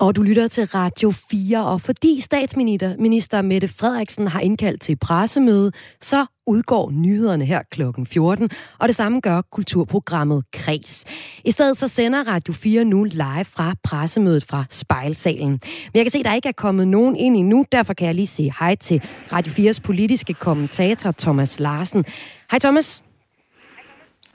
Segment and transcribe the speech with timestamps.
[0.00, 5.72] Og du lytter til Radio 4, og fordi statsminister Mette Frederiksen har indkaldt til pressemøde,
[6.00, 11.04] så udgår nyhederne her klokken 14, og det samme gør kulturprogrammet Kres.
[11.44, 15.50] I stedet så sender Radio 4 nu live fra pressemødet fra Spejlsalen.
[15.50, 15.60] Men
[15.94, 18.26] jeg kan se, at der ikke er kommet nogen ind endnu, derfor kan jeg lige
[18.26, 22.04] sige hej til Radio 4's politiske kommentator Thomas Larsen.
[22.50, 23.02] Hej Thomas.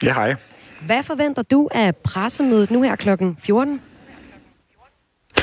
[0.03, 0.35] Ja, hej.
[0.85, 3.81] Hvad forventer du af pressemødet nu her klokken 14?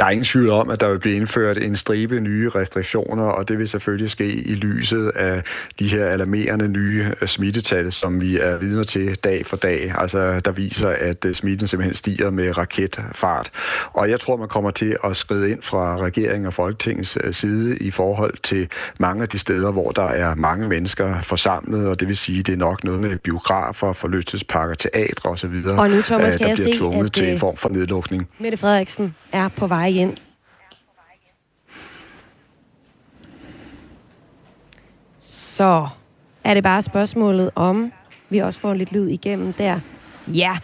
[0.00, 3.48] Der er ingen tvivl om, at der vil blive indført en stribe nye restriktioner, og
[3.48, 5.42] det vil selvfølgelig ske i lyset af
[5.78, 9.94] de her alarmerende nye øh, smittetal, som vi er vidner til dag for dag.
[9.98, 13.50] Altså, der viser, at øh, smitten simpelthen stiger med raketfart.
[13.92, 17.76] Og jeg tror, man kommer til at skride ind fra regeringen og Folketingets øh, side
[17.76, 22.08] i forhold til mange af de steder, hvor der er mange mennesker forsamlet, og det
[22.08, 26.46] vil sige, det er nok noget med biografer, forlystelsesparker, teatre osv., og nu, Thomas, der
[26.46, 28.28] jeg bliver se, tvunget at, til en form for nedlukning.
[28.38, 30.16] Mette Frederiksen er på vej ind.
[35.18, 35.88] Så
[36.44, 37.92] er det bare spørgsmålet om,
[38.28, 39.80] vi også får lidt lyd igennem der.
[40.26, 40.58] Ja,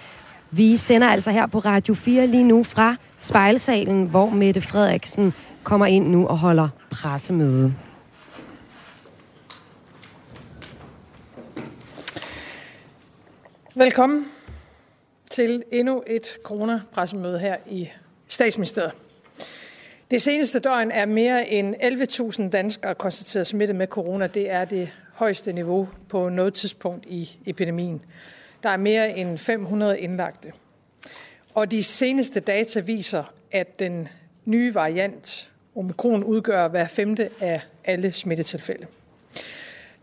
[0.50, 5.86] vi sender altså her på Radio 4 lige nu fra spejlsalen, hvor Mette Frederiksen kommer
[5.86, 7.74] ind nu og holder pressemøde.
[13.74, 14.24] Velkommen
[15.30, 17.88] til endnu et coronapressemøde her i
[18.28, 18.92] statsministeriet.
[20.10, 21.74] Det seneste døgn er mere end
[22.42, 24.26] 11.000 danskere konstateret smittet med corona.
[24.26, 28.02] Det er det højeste niveau på noget tidspunkt i epidemien.
[28.62, 30.52] Der er mere end 500 indlagte.
[31.54, 34.08] Og de seneste data viser, at den
[34.44, 38.86] nye variant omikron udgør hver femte af alle smittetilfælde.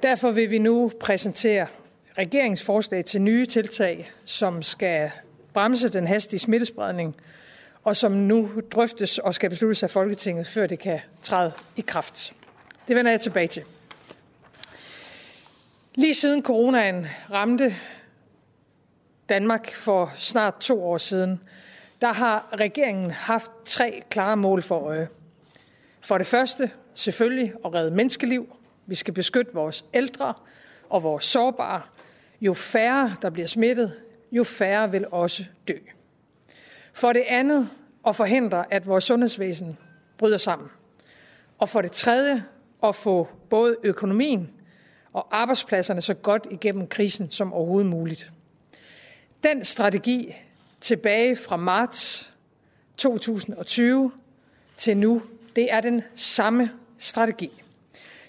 [0.03, 1.67] Derfor vil vi nu præsentere
[2.17, 5.11] regeringsforslag til nye tiltag, som skal
[5.53, 7.15] bremse den hastige smittespredning,
[7.83, 12.33] og som nu drøftes og skal besluttes af Folketinget, før det kan træde i kraft.
[12.87, 13.63] Det vender jeg tilbage til.
[15.95, 17.75] Lige siden coronaen ramte
[19.29, 21.41] Danmark for snart to år siden,
[22.01, 25.07] der har regeringen haft tre klare mål for øje.
[26.01, 28.55] For det første selvfølgelig at redde menneskeliv.
[28.85, 30.33] Vi skal beskytte vores ældre
[30.89, 31.81] og vores sårbare.
[32.41, 33.93] Jo færre, der bliver smittet,
[34.31, 35.77] jo færre vil også dø.
[36.93, 37.69] For det andet
[38.07, 39.77] at forhindre, at vores sundhedsvæsen
[40.17, 40.69] bryder sammen.
[41.57, 42.43] Og for det tredje
[42.83, 44.49] at få både økonomien
[45.13, 48.31] og arbejdspladserne så godt igennem krisen som overhovedet muligt.
[49.43, 50.35] Den strategi
[50.81, 52.33] tilbage fra marts
[52.97, 54.11] 2020
[54.77, 55.21] til nu,
[55.55, 57.63] det er den samme strategi.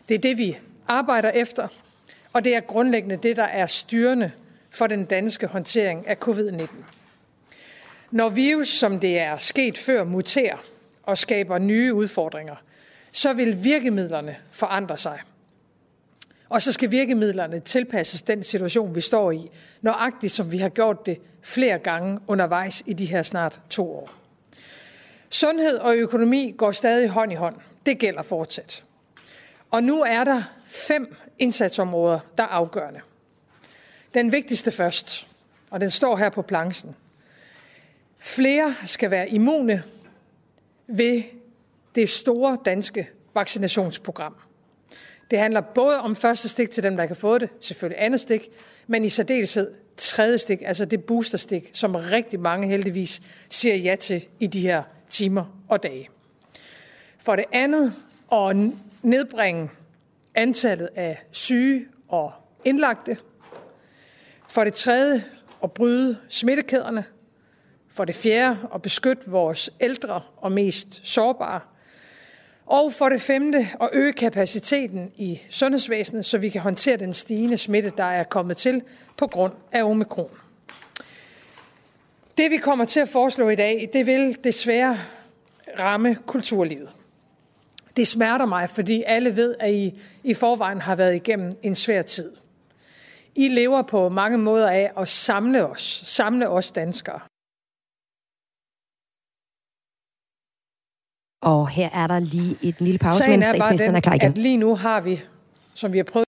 [0.09, 0.59] Det er det, vi
[0.89, 1.69] arbejder efter,
[2.33, 4.33] og det er grundlæggende det, der er styrende
[4.71, 6.94] for den danske håndtering af covid-19.
[8.15, 10.57] Når virus, som det er sket før, muterer
[11.03, 12.57] og skaber nye udfordringer,
[13.13, 15.21] så vil virkemidlerne forandre sig.
[16.49, 19.51] Og så skal virkemidlerne tilpasses den situation, vi står i,
[19.83, 24.11] nøjagtigt som vi har gjort det flere gange undervejs i de her snart to år.
[25.31, 27.57] Sundhed og økonomi går stadig hånd i hånd.
[27.87, 28.85] Det gælder fortsat.
[29.71, 33.01] Og nu er der fem indsatsområder, der er afgørende.
[34.15, 35.27] Den vigtigste først,
[35.71, 36.97] og den står her på planchen.
[38.25, 39.83] Flere skal være immune
[40.87, 41.23] ved
[41.95, 44.35] det store danske vaccinationsprogram.
[45.31, 48.49] Det handler både om første stik til dem, der kan få det, selvfølgelig andet stik,
[48.87, 54.29] men i særdeleshed tredje stik, altså det boosterstik, som rigtig mange heldigvis siger ja til
[54.41, 56.09] i de her timer og dage.
[57.19, 57.95] For det andet
[58.33, 58.57] at
[59.03, 59.71] nedbringe
[60.35, 62.33] antallet af syge og
[62.65, 63.17] indlagte.
[64.49, 65.25] For det tredje
[65.63, 67.05] at bryde smittekæderne.
[67.95, 71.61] For det fjerde at beskytte vores ældre og mest sårbare.
[72.67, 77.59] Og for det femte at øge kapaciteten i sundhedsvæsenet, så vi kan håndtere den stigende
[77.59, 78.83] smitte, der er kommet til
[79.17, 80.31] på grund af omikron.
[82.39, 84.99] Det vi kommer til at foreslå i dag, det vil desværre
[85.79, 86.89] ramme kulturlivet.
[87.97, 92.03] Det smerter mig, fordi alle ved, at I i forvejen har været igennem en svær
[92.03, 92.33] tid.
[93.35, 97.21] I lever på mange måder af at samle os, samle os danskere.
[101.45, 104.31] Og her er der lige et lille pause, mens statsministeren er klar igen.
[104.31, 105.21] at lige nu har vi,
[105.75, 106.25] som vi har prøvet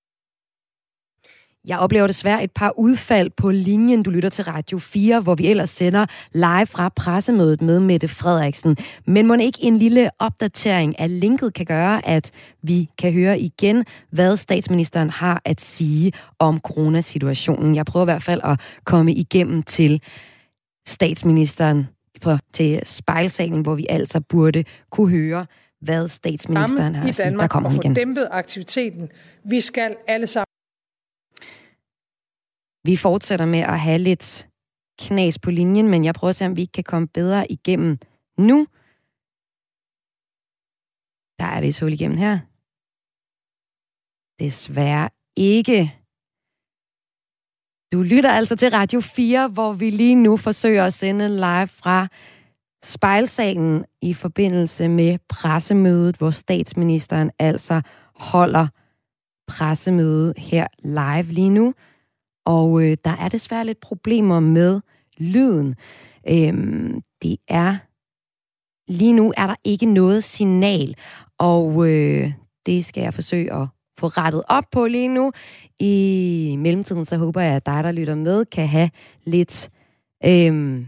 [1.66, 4.02] jeg oplever desværre et par udfald på linjen.
[4.02, 8.76] Du lytter til Radio 4, hvor vi ellers sender live fra pressemødet med Mette Frederiksen.
[9.06, 12.30] Men må ikke en lille opdatering af linket kan gøre, at
[12.62, 17.76] vi kan høre igen, hvad statsministeren har at sige om coronasituationen.
[17.76, 20.02] Jeg prøver i hvert fald at komme igennem til
[20.86, 21.88] statsministeren
[22.20, 25.46] på, til spejlsalen, hvor vi altså burde kunne høre,
[25.80, 27.30] hvad statsministeren har at sige.
[27.30, 29.08] Der kommer og få dæmpet aktiviteten.
[29.44, 30.46] Vi skal alle sammen.
[32.84, 34.48] Vi fortsætter med at have lidt
[34.98, 37.98] knas på linjen, men jeg prøver at se, om vi ikke kan komme bedre igennem
[38.38, 38.66] nu.
[41.38, 42.38] Der er vist hul igennem her.
[44.44, 46.05] Desværre ikke.
[47.92, 52.08] Du lytter altså til Radio 4, hvor vi lige nu forsøger at sende live fra
[52.84, 57.82] spejlsalen i forbindelse med pressemødet, hvor statsministeren altså
[58.14, 58.66] holder
[59.48, 61.74] pressemøde her live lige nu.
[62.46, 64.80] Og øh, der er desværre lidt problemer med
[65.18, 65.74] lyden.
[66.28, 67.76] Øhm, det er
[68.88, 70.96] lige nu er der ikke noget signal,
[71.38, 72.32] og øh,
[72.66, 73.68] det skal jeg forsøge at
[73.98, 75.32] få rettet op på lige nu.
[75.80, 78.90] I mellemtiden så håber jeg, at dig, der lytter med, kan have
[79.24, 79.70] lidt...
[80.26, 80.86] Øhm,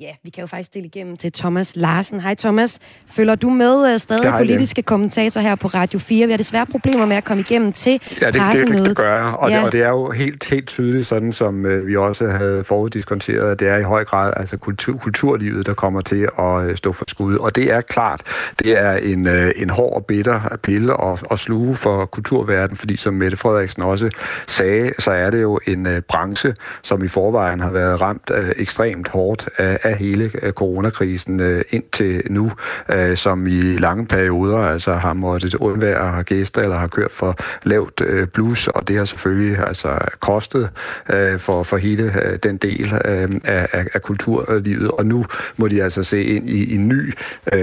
[0.00, 2.20] Ja, vi kan jo faktisk stille igennem til Thomas Larsen.
[2.20, 6.26] Hej Thomas, følger du med uh, stadig politiske kommentator her på Radio 4?
[6.26, 8.78] Vi har desværre problemer med at komme igennem til ja, det, pressemødet.
[8.78, 9.56] Det, det, det gør jeg, og, ja.
[9.56, 13.50] det, og det er jo helt, helt tydeligt, sådan som uh, vi også havde foruddiskonteret,
[13.50, 16.92] at det er i høj grad altså kultur, kulturlivet, der kommer til at uh, stå
[16.92, 17.36] for skud.
[17.36, 18.22] Og det er klart,
[18.58, 22.96] det er en, uh, en hård og bitter pille at, at sluge for kulturverdenen, fordi
[22.96, 24.10] som Mette Frederiksen også
[24.46, 28.48] sagde, så er det jo en uh, branche, som i forvejen har været ramt uh,
[28.56, 32.52] ekstremt hårdt af af hele øh, coronakrisen øh, indtil nu,
[32.94, 37.36] øh, som i lange perioder altså har måttet undvære har gæster eller har kørt for
[37.62, 38.02] lavt
[38.32, 40.70] blus, og det har selvfølgelig altså kostet
[41.38, 45.26] for, for hele den del af, af, af kulturlivet, og nu
[45.56, 47.14] må de altså se ind i en ny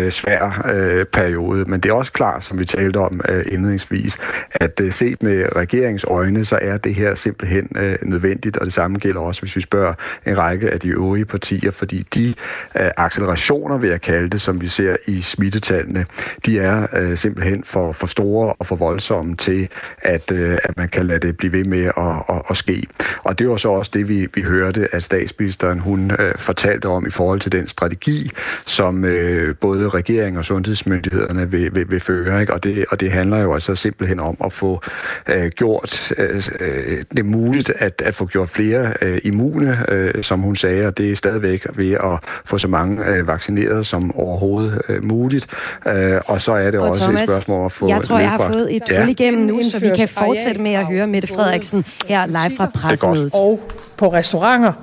[0.10, 1.66] svær periode.
[1.66, 3.22] Men det er også klart, som vi talte om
[3.52, 4.18] indledningsvis,
[4.52, 7.70] at set med regeringens øjne, så er det her simpelthen
[8.02, 9.94] nødvendigt, og det samme gælder også, hvis vi spørger
[10.26, 12.34] en række af de øvrige partier, fordi de
[12.80, 16.06] øh, accelerationer, vil jeg kalde det, som vi ser i smittetallene,
[16.46, 19.70] de er øh, simpelthen for, for store og for voldsomme til,
[20.02, 22.84] at, øh, at man kan lade det blive ved med at, at, at ske.
[23.24, 27.08] Og det var så også det, vi, vi hørte, at statsministeren hun øh, fortalte om
[27.08, 28.32] i forhold til den strategi,
[28.66, 32.42] som øh, både regering og sundhedsmyndighederne vil, vil, vil føre.
[32.42, 32.54] Ikke?
[32.54, 34.82] Og, det, og det handler jo altså simpelthen om at få
[35.28, 40.40] øh, gjort øh, øh det muligt at, at få gjort flere øh, immune, øh, som
[40.40, 44.16] hun sagde, og det er stadigvæk ved at at få så mange øh, vaccineret som
[44.16, 45.48] overhovedet øh, muligt.
[45.88, 48.30] Øh, og så er det og også Thomas, et spørgsmål at få Jeg tror, jeg
[48.30, 49.08] har fået et ja.
[49.08, 53.34] igennem nu, så vi kan fortsætte med at høre Mette Frederiksen her live fra pressemødet.
[53.34, 53.60] Og
[53.98, 54.74] på restauranter,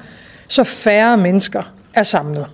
[0.49, 2.47] så færre mennesker er samlet.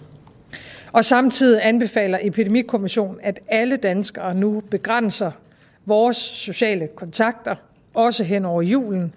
[0.93, 5.31] Og samtidig anbefaler Epidemikommissionen, at alle danskere nu begrænser
[5.87, 7.55] vores sociale kontakter,
[7.95, 9.13] også hen over julen,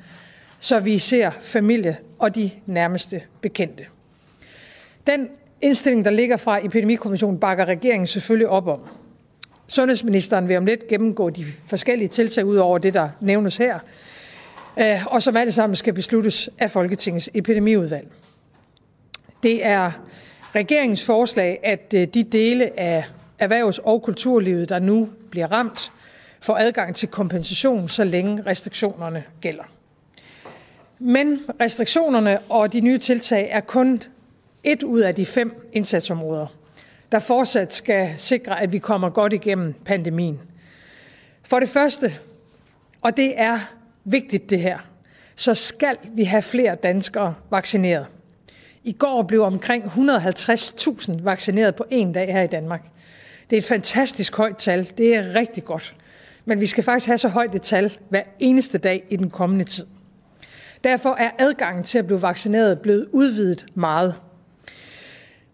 [0.59, 3.83] så vi ser familie og de nærmeste bekendte.
[5.07, 5.27] Den
[5.63, 8.79] indstilling, der ligger fra Epidemikommissionen, bakker regeringen selvfølgelig op om.
[9.67, 13.79] Sundhedsministeren vil om lidt gennemgå de forskellige tiltag ud over det, der nævnes her,
[14.79, 18.07] øh, og som alle sammen skal besluttes af Folketingets epidemiudvalg.
[19.43, 19.91] Det er
[20.55, 23.03] regeringens forslag, at øh, de dele af
[23.39, 25.91] erhvervs- og kulturlivet, der nu bliver ramt,
[26.41, 29.63] får adgang til kompensation, så længe restriktionerne gælder.
[30.99, 34.01] Men restriktionerne og de nye tiltag er kun
[34.63, 36.47] et ud af de fem indsatsområder,
[37.11, 40.39] der fortsat skal sikre, at vi kommer godt igennem pandemien.
[41.43, 42.13] For det første,
[43.01, 43.59] og det er
[44.03, 44.79] vigtigt det her,
[45.35, 48.07] så skal vi have flere danskere vaccineret.
[48.83, 52.87] I går blev omkring 150.000 vaccineret på en dag her i Danmark.
[53.49, 54.91] Det er et fantastisk højt tal.
[54.97, 55.95] Det er rigtig godt.
[56.45, 59.65] Men vi skal faktisk have så højt et tal hver eneste dag i den kommende
[59.65, 59.85] tid.
[60.83, 64.15] Derfor er adgangen til at blive vaccineret blevet udvidet meget.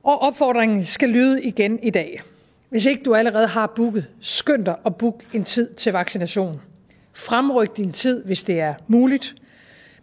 [0.10, 2.22] Og opfordringen skal lyde igen i dag.
[2.70, 6.62] Hvis ikke du allerede har booket, skynd dig at booke en tid til vaccination.
[7.14, 9.36] Fremryk din tid, hvis det er muligt.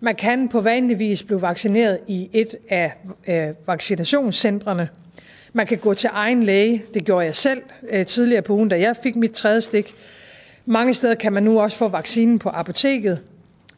[0.00, 2.92] Man kan på vanlig vis blive vaccineret i et af
[3.28, 4.88] øh, vaccinationscentrene.
[5.52, 6.84] Man kan gå til egen læge.
[6.94, 9.94] Det gjorde jeg selv øh, tidligere på ugen, da jeg fik mit tredje stik.
[10.66, 13.20] Mange steder kan man nu også få vaccinen på apoteket.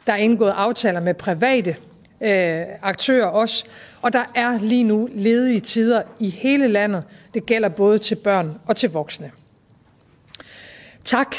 [0.06, 1.76] Der er indgået aftaler med private
[2.20, 3.64] øh, aktører også.
[4.02, 7.04] Og der er lige nu ledige tider i hele landet.
[7.34, 9.30] Det gælder både til børn og til voksne.
[11.04, 11.36] Tak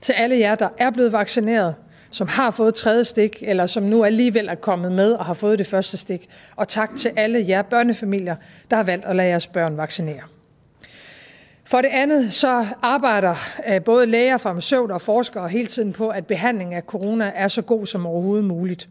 [0.00, 1.74] til alle jer, der er blevet vaccineret,
[2.10, 5.58] som har fået tredje stik, eller som nu alligevel er kommet med og har fået
[5.58, 6.28] det første stik.
[6.56, 8.36] Og tak til alle jer børnefamilier,
[8.70, 10.20] der har valgt at lade jeres børn vaccinere.
[11.64, 13.34] For det andet så arbejder
[13.68, 17.62] øh, både læger, farmaceuter og forskere hele tiden på, at behandlingen af corona er så
[17.62, 18.88] god som overhovedet muligt.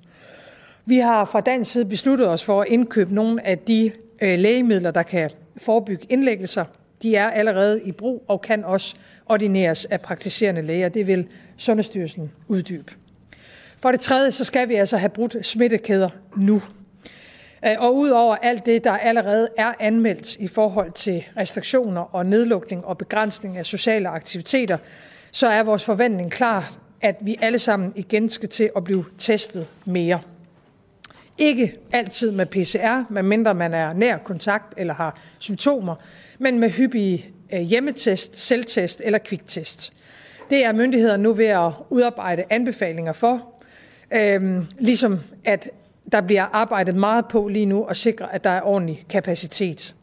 [0.90, 3.92] Vi har fra dansk side besluttet os for at indkøbe nogle af de
[4.22, 6.66] øh, lægemidler, der kan forebygge indlæggelser.
[7.04, 10.90] De er allerede i brug og kan også ordineres af praktiserende læger.
[10.90, 11.28] Det vil
[11.58, 12.94] Sundhedsstyrelsen uddybe.
[13.80, 16.62] For det tredje, så skal vi altså have brudt smittekæder nu.
[17.66, 22.86] Øh, og udover alt det, der allerede er anmeldt i forhold til restriktioner og nedlukning
[22.86, 24.78] og begrænsning af sociale aktiviteter,
[25.32, 29.68] så er vores forventning klar, at vi alle sammen igen skal til at blive testet
[29.86, 30.20] mere.
[31.38, 35.96] Ikke altid med PCR, medmindre man er nær kontakt eller har symptomer,
[36.40, 39.94] men med hyppige øh, hjemmetest, selvtest eller kviktest.
[40.50, 43.54] Det er myndighederne nu ved at udarbejde anbefalinger for,
[44.12, 45.70] øhm, ligesom at
[46.12, 49.96] der bliver arbejdet meget på lige nu at sikre, at der er ordentlig kapacitet.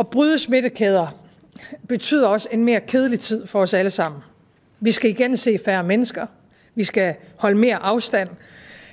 [0.00, 1.20] At bryde smittekæder
[1.88, 4.20] betyder også en mere kedelig tid for os alle sammen.
[4.80, 6.26] Vi skal igen se færre mennesker.
[6.74, 8.28] Vi skal holde mere afstand.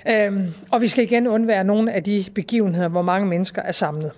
[0.10, 4.12] Øhm, og vi skal igen undvære nogle af de begivenheder, hvor mange mennesker er samlet.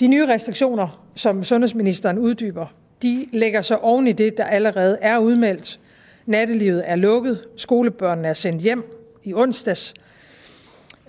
[0.00, 2.66] De nye restriktioner, som sundhedsministeren uddyber,
[3.02, 5.80] de lægger sig oven i det, der allerede er udmeldt.
[6.26, 8.84] Nattelivet er lukket, skolebørnene er sendt hjem
[9.24, 9.94] i onsdags.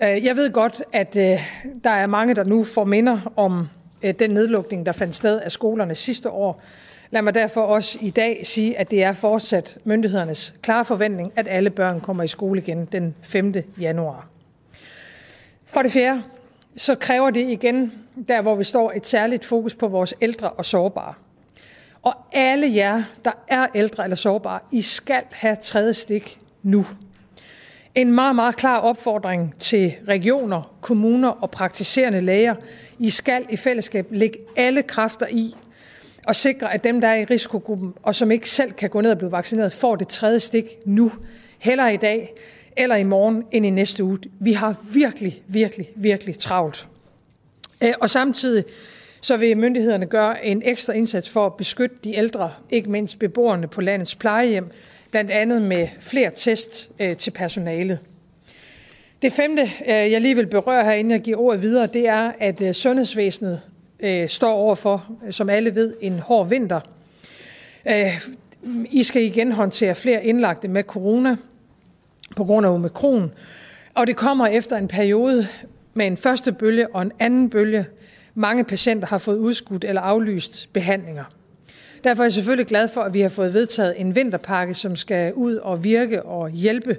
[0.02, 1.40] Øh, jeg ved godt, at øh,
[1.84, 3.68] der er mange, der nu får minder om
[4.02, 6.62] øh, den nedlukning, der fandt sted af skolerne sidste år.
[7.12, 11.48] Lad mig derfor også i dag sige, at det er fortsat myndighedernes klare forventning, at
[11.48, 13.54] alle børn kommer i skole igen den 5.
[13.80, 14.28] januar.
[15.66, 16.22] For det fjerde,
[16.76, 17.92] så kræver det igen,
[18.28, 21.14] der hvor vi står, et særligt fokus på vores ældre og sårbare.
[22.02, 26.86] Og alle jer, der er ældre eller sårbare, I skal have tredje stik nu.
[27.94, 32.54] En meget, meget klar opfordring til regioner, kommuner og praktiserende læger.
[32.98, 35.54] I skal i fællesskab lægge alle kræfter i
[36.26, 39.10] og sikre, at dem, der er i risikogruppen, og som ikke selv kan gå ned
[39.10, 41.12] og blive vaccineret, får det tredje stik nu.
[41.58, 42.34] Heller i dag
[42.76, 44.18] eller i morgen end i næste uge.
[44.40, 46.86] Vi har virkelig, virkelig, virkelig travlt.
[47.80, 48.64] Øh, og samtidig
[49.20, 53.68] så vil myndighederne gøre en ekstra indsats for at beskytte de ældre, ikke mindst beboerne
[53.68, 54.70] på landets plejehjem,
[55.10, 57.98] blandt andet med flere test øh, til personalet.
[59.22, 62.32] Det femte, øh, jeg lige vil berøre her, inden jeg giver ordet videre, det er,
[62.40, 63.60] at sundhedsvæsenet
[64.02, 66.80] øh, står overfor, som alle ved, en hård vinter.
[67.88, 68.26] Øh,
[68.90, 71.36] I skal igen håndtere flere indlagte med corona
[72.36, 73.32] på grund af omikron,
[73.94, 75.46] og det kommer efter en periode
[75.94, 77.86] med en første bølge og en anden bølge.
[78.34, 81.24] Mange patienter har fået udskudt eller aflyst behandlinger.
[82.04, 85.34] Derfor er jeg selvfølgelig glad for, at vi har fået vedtaget en vinterpakke, som skal
[85.34, 86.96] ud og virke og hjælpe.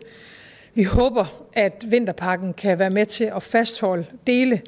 [0.73, 4.61] Vi håber, at vinterpakken kan være med til at fastholde dele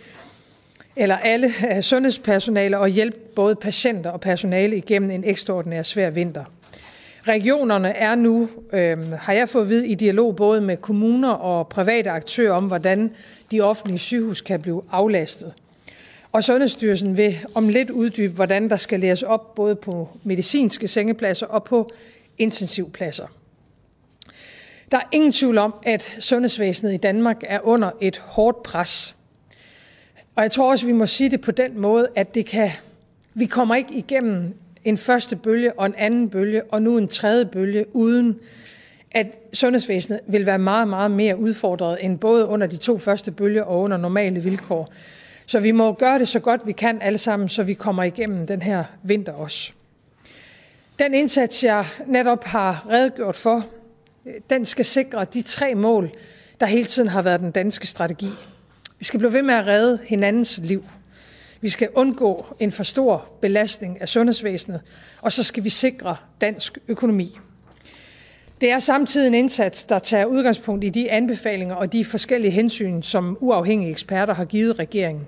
[0.96, 6.44] eller alle øh, sundhedspersonale og hjælpe både patienter og personale igennem en ekstraordinær svær vinter.
[7.28, 12.10] Regionerne er nu, øh, har jeg fået vid, i dialog både med kommuner og private
[12.10, 13.12] aktører om, hvordan
[13.52, 15.54] de offentlige sygehus kan blive aflastet.
[16.32, 21.48] Og Sundhedsstyrelsen vil om lidt uddybe, hvordan der skal læres op både på medicinske sengepladser
[21.48, 21.90] og på
[22.38, 23.28] intensivpladser.
[24.92, 29.16] Der er ingen tvivl om, at sundhedsvæsenet i Danmark er under et hårdt pres.
[30.36, 32.72] Og jeg tror også, vi må sige det på den måde, at det kan,
[33.34, 37.46] vi kommer ikke igennem en første bølge og en anden bølge og nu en tredje
[37.46, 38.40] bølge, uden
[39.12, 43.64] at sundhedsvæsenet vil være meget, meget mere udfordret end både under de to første bølger
[43.64, 44.94] og under normale vilkår.
[45.46, 48.48] Så vi må gøre det så godt vi kan alle sammen, så vi kommer igennem
[48.48, 49.72] den her vinter også.
[51.00, 53.66] Den indsats, jeg netop har redegjort for,
[54.50, 56.12] den skal sikre de tre mål,
[56.60, 58.30] der hele tiden har været den danske strategi.
[59.00, 60.86] Vi skal blive ved med at redde hinandens liv.
[61.62, 64.82] Vi skal undgå en for stor belastning af sundhedsvæsenet,
[65.22, 67.38] og så skal vi sikre dansk økonomi.
[68.62, 73.02] Det er samtidig en indsats, der tager udgangspunkt i de anbefalinger og de forskellige hensyn,
[73.02, 75.28] som uafhængige eksperter har givet regeringen.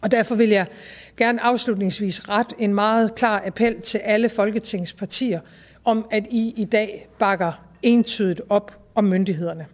[0.00, 0.66] Og derfor vil jeg
[1.16, 5.40] gerne afslutningsvis ret en meget klar appel til alle Folketingets partier
[5.84, 9.66] om, at I i dag bakker entydigt op om myndighederne.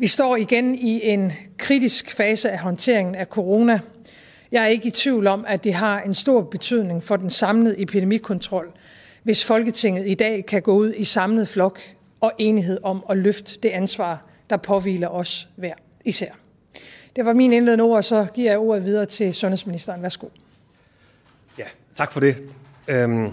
[0.00, 3.80] Vi står igen i en kritisk fase af håndteringen af corona.
[4.52, 7.82] Jeg er ikke i tvivl om, at det har en stor betydning for den samlede
[7.82, 8.72] epidemikontrol,
[9.22, 11.80] hvis Folketinget i dag kan gå ud i samlet flok
[12.20, 16.32] og enighed om at løfte det ansvar, der påviler os hver især.
[17.16, 20.02] Det var min indledende ord, så giver jeg ordet videre til sundhedsministeren.
[20.02, 20.26] Værsgo.
[21.58, 22.36] Ja, tak for det.
[22.88, 23.28] Øhm,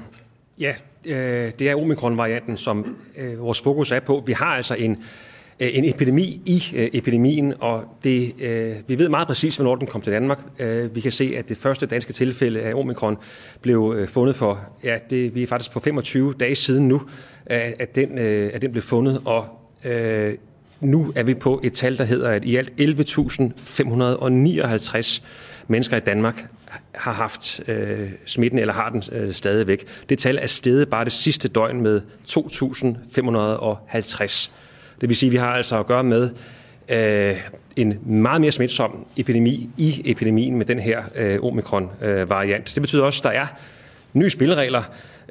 [0.59, 0.73] ja,
[1.05, 4.23] øh, det er omikron-varianten, som øh, vores fokus er på.
[4.25, 4.97] Vi har altså en, øh,
[5.59, 9.87] Øh, en epidemi i øh, epidemien, og det, øh, vi ved meget præcis, hvornår den
[9.87, 10.39] kom til Danmark.
[10.93, 13.17] Vi kan se, at det første danske tilfælde af omikron
[13.61, 17.01] blev fundet for, ja, det, vi er faktisk på 25 dage siden nu,
[17.45, 19.45] at den, at den blev fundet, og
[20.81, 25.21] nu er vi på et tal, der hedder, at i alt 11.559
[25.67, 26.47] mennesker i Danmark
[26.95, 29.87] har haft øh, smitten, eller har den øh, stadigvæk.
[30.09, 34.51] Det tal er steget bare det sidste døgn med 2.550.
[35.01, 36.29] Det vil sige, at vi har altså at gøre med
[36.89, 37.37] øh,
[37.75, 42.69] en meget mere smitsom epidemi i epidemien med den her øh, omikron-variant.
[42.71, 43.45] Øh, det betyder også, at der er
[44.13, 44.83] nye spilleregler.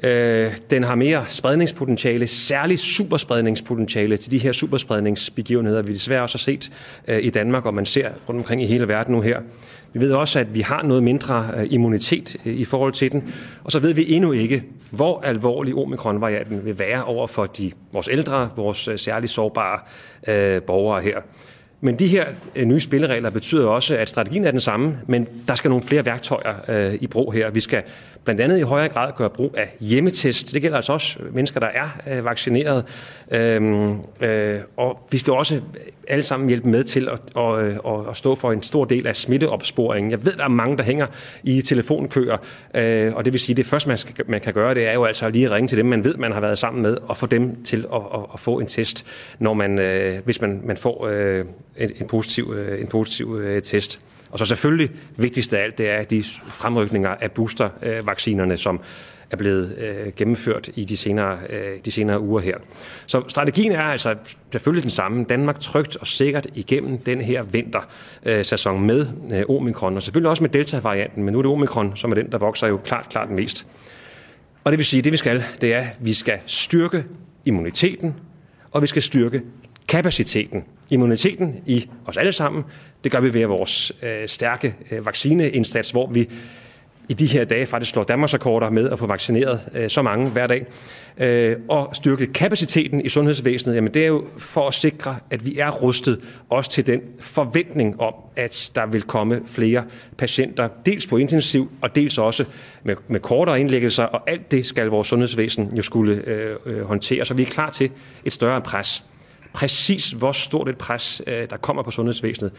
[0.03, 6.39] Øh, den har mere spredningspotentiale, særligt superspredningspotentiale til de her superspredningsbegivenheder, vi desværre også har
[6.39, 6.71] set
[7.07, 9.39] øh, i Danmark, og man ser rundt omkring i hele verden nu her.
[9.93, 13.33] Vi ved også, at vi har noget mindre øh, immunitet øh, i forhold til den,
[13.63, 18.09] og så ved vi endnu ikke, hvor alvorlig omikronvarianten vil være over for de, vores
[18.11, 19.79] ældre, vores øh, særligt sårbare
[20.27, 21.17] øh, borgere her.
[21.81, 22.25] Men de her
[22.55, 26.05] øh, nye spilleregler betyder også, at strategien er den samme, men der skal nogle flere
[26.05, 27.49] værktøjer øh, i brug her.
[27.49, 27.83] Vi skal
[28.27, 30.53] blandt andet i højere grad gøre brug af hjemmetest.
[30.53, 32.85] Det gælder altså også mennesker, der er øh, vaccineret.
[33.31, 35.61] Øhm, øh, og vi skal også
[36.07, 39.07] alle sammen hjælpe med til at, og, øh, og, at stå for en stor del
[39.07, 40.11] af smitteopsporingen.
[40.11, 41.07] Jeg ved, der er mange, der hænger
[41.43, 42.37] i telefonkøer,
[42.73, 44.93] øh, og det vil sige, at det første, man, skal, man kan gøre, det er
[44.93, 47.17] jo altså lige at ringe til dem, man ved, man har været sammen med, og
[47.17, 49.05] få dem til at, at, at få en test,
[49.39, 51.45] når man, øh, hvis man, man får øh,
[51.77, 53.99] en, en positiv, øh, en positiv øh, test.
[54.31, 58.81] Og så selvfølgelig vigtigst af alt, det er de fremrykninger af boostervaccinerne, som
[59.31, 62.57] er blevet øh, gennemført i de senere, øh, de senere uger her.
[63.05, 64.15] Så strategien er altså
[64.51, 65.23] selvfølgelig den samme.
[65.23, 70.43] Danmark trygt og sikkert igennem den her vintersæson øh, med øh, omikron, og selvfølgelig også
[70.43, 73.29] med delta-varianten, men nu er det omikron, som er den, der vokser jo klart, klart
[73.29, 73.65] mest.
[74.63, 77.03] Og det vil sige, at det vi skal, det er, at vi skal styrke
[77.45, 78.15] immuniteten,
[78.71, 79.41] og vi skal styrke
[79.87, 80.63] kapaciteten.
[80.91, 82.63] Immuniteten i os alle sammen,
[83.03, 86.29] det gør vi ved vores øh, stærke øh, vaccineindsats, hvor vi
[87.09, 90.29] i de her dage faktisk slår Danmarks rekorder med at få vaccineret øh, så mange
[90.29, 90.65] hver dag.
[91.17, 95.57] Øh, og styrke kapaciteten i sundhedsvæsenet, jamen det er jo for at sikre, at vi
[95.57, 99.83] er rustet også til den forventning om, at der vil komme flere
[100.17, 102.45] patienter, dels på intensiv og dels også
[102.83, 107.25] med, med kortere indlæggelser, og alt det skal vores sundhedsvæsen jo skulle øh, øh, håndtere,
[107.25, 107.91] så vi er klar til
[108.25, 109.05] et større pres.
[109.57, 112.51] Præcis hvor stort et pres, øh, der kommer på sundhedsvæsenet,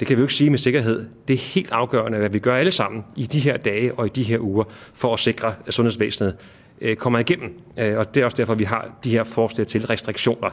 [0.00, 1.06] det kan vi jo ikke sige med sikkerhed.
[1.28, 4.08] Det er helt afgørende, hvad vi gør alle sammen i de her dage og i
[4.08, 6.36] de her uger, for at sikre, at sundhedsvæsenet
[6.80, 7.58] øh, kommer igennem.
[7.76, 10.50] Øh, og det er også derfor, vi har de her forslag til restriktioner.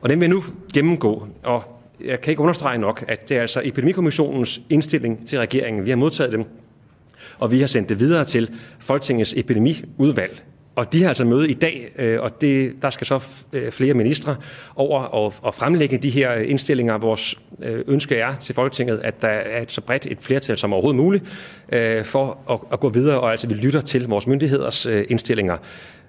[0.00, 0.42] Og den vil jeg nu
[0.74, 5.84] gennemgå, og jeg kan ikke understrege nok, at det er altså Epidemikommissionens indstilling til regeringen.
[5.84, 6.44] Vi har modtaget dem,
[7.38, 10.42] og vi har sendt det videre til Folketingets epidemiudvalg.
[10.78, 13.94] Og de har altså møde i dag, øh, og det, der skal så øh, flere
[13.94, 14.36] ministre
[14.76, 16.98] over og, og fremlægge de her indstillinger.
[16.98, 20.72] Vores øh, ønske er til Folketinget, at der er et så bredt et flertal som
[20.72, 21.24] overhovedet muligt
[21.72, 25.56] øh, for at, at gå videre, og altså vi lytter til vores myndigheders øh, indstillinger.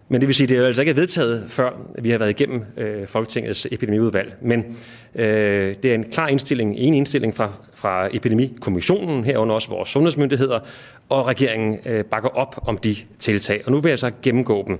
[0.09, 1.69] Men det vil sige, at det er altså ikke vedtaget, før
[2.01, 4.35] vi har været igennem øh, Folketingets epidemiudvalg.
[4.41, 4.77] Men
[5.15, 10.59] øh, det er en klar indstilling, en indstilling fra, fra Epidemikommissionen, herunder også vores sundhedsmyndigheder,
[11.09, 13.61] og regeringen øh, bakker op om de tiltag.
[13.65, 14.79] Og nu vil jeg så gennemgå dem.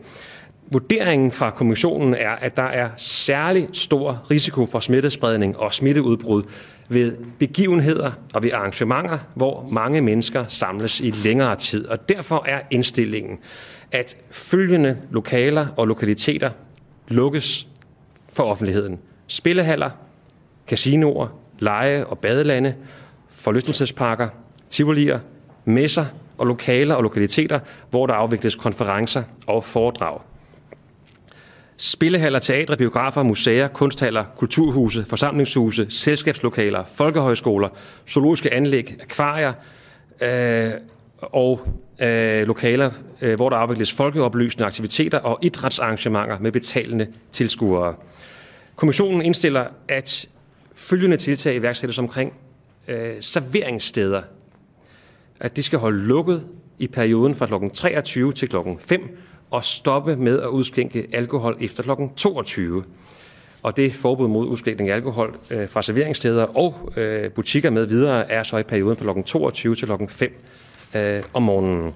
[0.72, 6.44] Vurderingen fra kommissionen er, at der er særlig stor risiko for smittespredning og smitteudbrud
[6.90, 11.88] ved begivenheder og ved arrangementer, hvor mange mennesker samles i længere tid.
[11.88, 13.40] Og derfor er indstillingen,
[13.92, 16.52] at følgende lokaler og lokaliteter
[17.08, 17.68] lukkes
[18.34, 19.00] for offentligheden.
[19.28, 19.90] Spillehaller,
[20.68, 21.28] casinoer,
[21.60, 22.76] leje- og badelande,
[23.30, 24.30] forlystelsesparker,
[24.70, 25.20] tivolier,
[25.70, 26.06] messer
[26.38, 30.20] og lokaler og lokaliteter, hvor der afvikles konferencer og foredrag.
[31.78, 37.70] Spillehaller, teatre, biografer, museer, kunsthaller, kulturhuse, forsamlingshuse, selskabslokaler, folkehøjskoler,
[38.10, 39.54] zoologiske anlæg, akvarier
[40.22, 40.72] øh,
[41.22, 41.68] og
[42.00, 47.96] øh, lokaler, øh, hvor der afvikles folkeoplysende aktiviteter og idrætsarrangementer med betalende tilskuere.
[48.76, 50.30] Kommissionen indstiller, at
[50.76, 52.34] følgende tiltag iværksættes omkring
[52.88, 54.22] øh, serveringssteder.
[55.40, 56.44] At de skal holde lukket
[56.80, 57.70] i perioden fra kl.
[57.74, 58.56] 23 til kl.
[58.80, 59.18] 5
[59.52, 61.90] og stoppe med at udskænke alkohol efter kl.
[62.16, 62.84] 22.
[63.64, 68.32] Og det forbud mod udskænkning af alkohol øh, fra serveringssteder og øh, butikker med videre
[68.32, 69.22] er så i perioden fra kl.
[69.24, 69.94] 22 til kl.
[70.08, 70.34] 5
[70.96, 71.94] øh, om morgenen.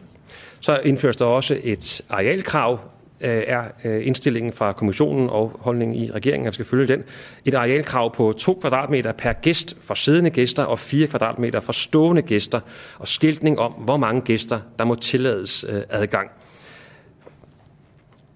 [0.60, 2.79] Så indføres der også et arealkrav,
[3.23, 7.03] Øh, er øh, indstillingen fra kommissionen og holdningen i regeringen, at vi skal følge den.
[7.45, 12.21] Et arealkrav på 2 kvadratmeter per gæst for siddende gæster og 4 kvadratmeter for stående
[12.21, 12.59] gæster,
[12.99, 16.29] og skiltning om, hvor mange gæster, der må tillades øh, adgang.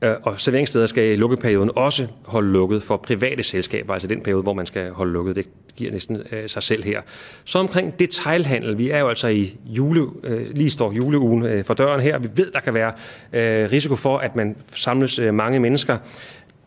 [0.02, 4.44] Øh, og serveringssteder skal i lukkeperioden også holde lukket for private selskaber, altså den periode,
[4.44, 5.36] hvor man skal holde lukket.
[5.36, 7.02] Det giver næsten øh, sig selv her.
[7.46, 8.78] Så omkring detailhandel.
[8.78, 12.20] Vi er jo altså i jule, øh, lige står juleugen øh, for døren her.
[12.20, 12.92] Vi ved, der kan være
[13.34, 15.98] øh, risiko for, at man samles øh, mange mennesker.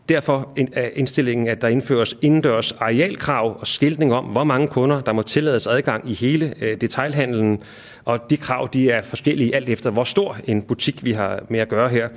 [0.09, 5.13] Derfor er indstillingen, at der indføres indendørs arealkrav og skiltning om, hvor mange kunder, der
[5.13, 7.63] må tillades adgang i hele detailhandlen.
[8.05, 11.59] Og de krav de er forskellige alt efter, hvor stor en butik vi har med
[11.59, 12.09] at gøre her.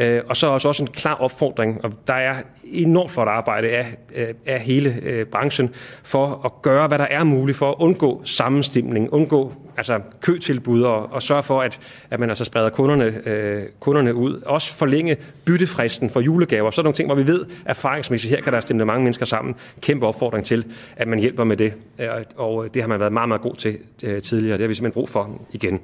[0.00, 3.96] Øh, og så også, også en klar opfordring, og der er enormt flot arbejde af,
[4.14, 5.70] øh, af hele øh, branchen
[6.02, 11.12] for at gøre, hvad der er muligt for at undgå sammenstimling, undgå altså køtilbud og,
[11.12, 14.42] og sørge for, at, at man altså spreder kunderne, øh, kunderne ud.
[14.46, 16.70] Også forlænge byttefristen for julegaver.
[16.70, 19.54] Så nogle ting, hvor vi ved erfaringsmæssigt, her kan der stemme mange mennesker sammen.
[19.80, 20.64] Kæmpe opfordring til,
[20.96, 21.74] at man hjælper med det.
[21.98, 24.58] Øh, og det har man været meget, meget god til øh, tidligere.
[24.58, 25.80] Det har vi simpelthen brug for igen.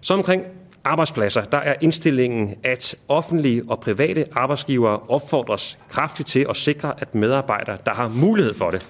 [0.00, 0.44] Så omkring
[0.84, 7.14] arbejdspladser, der er indstillingen, at offentlige og private arbejdsgivere opfordres kraftigt til at sikre, at
[7.14, 8.88] medarbejdere, der har mulighed for det,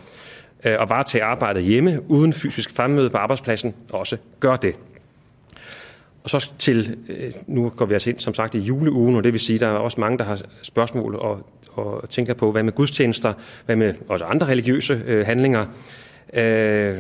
[0.65, 4.75] øh, og bare tage arbejdet hjemme uden fysisk fremmøde på arbejdspladsen, også gør det.
[6.25, 9.33] Og så til, øh, nu går vi altså ind som sagt i juleugen, og det
[9.33, 12.73] vil sige, der er også mange, der har spørgsmål og, og tænker på, hvad med
[12.73, 13.33] gudstjenester,
[13.67, 15.67] hvad med også andre religiøse øh, handlinger.
[16.33, 16.99] Øh,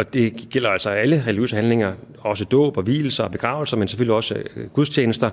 [0.00, 4.14] og det gælder altså alle religiøse handlinger, også dåb og hvilelser og begravelser, men selvfølgelig
[4.14, 5.30] også øh, gudstjenester,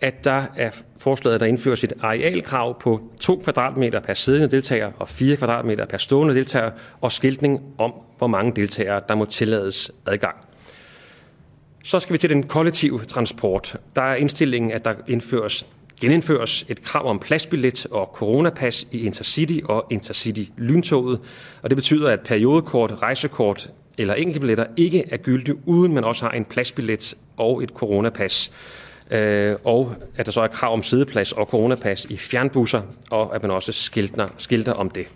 [0.00, 5.08] at der er forslaget, der indføres et arealkrav på 2 kvadratmeter per siddende deltager og
[5.08, 10.36] 4 kvadratmeter per stående deltager, og skiltning om, hvor mange deltagere, der må tillades adgang.
[11.84, 13.76] Så skal vi til den kollektive transport.
[13.96, 15.66] Der er indstillingen, at der indføres
[16.00, 21.20] genindføres et krav om pladsbillet og coronapas i Intercity og Intercity lyntoget,
[21.62, 26.32] og det betyder, at periodekort, rejsekort eller enkeltbilletter ikke er gyldige, uden man også har
[26.32, 28.52] en pladsbillet og et coronapas.
[29.10, 33.42] Øh, og at der så er krav om sideplads og coronapas i fjernbusser, og at
[33.42, 35.06] man også skilter, skilter om det.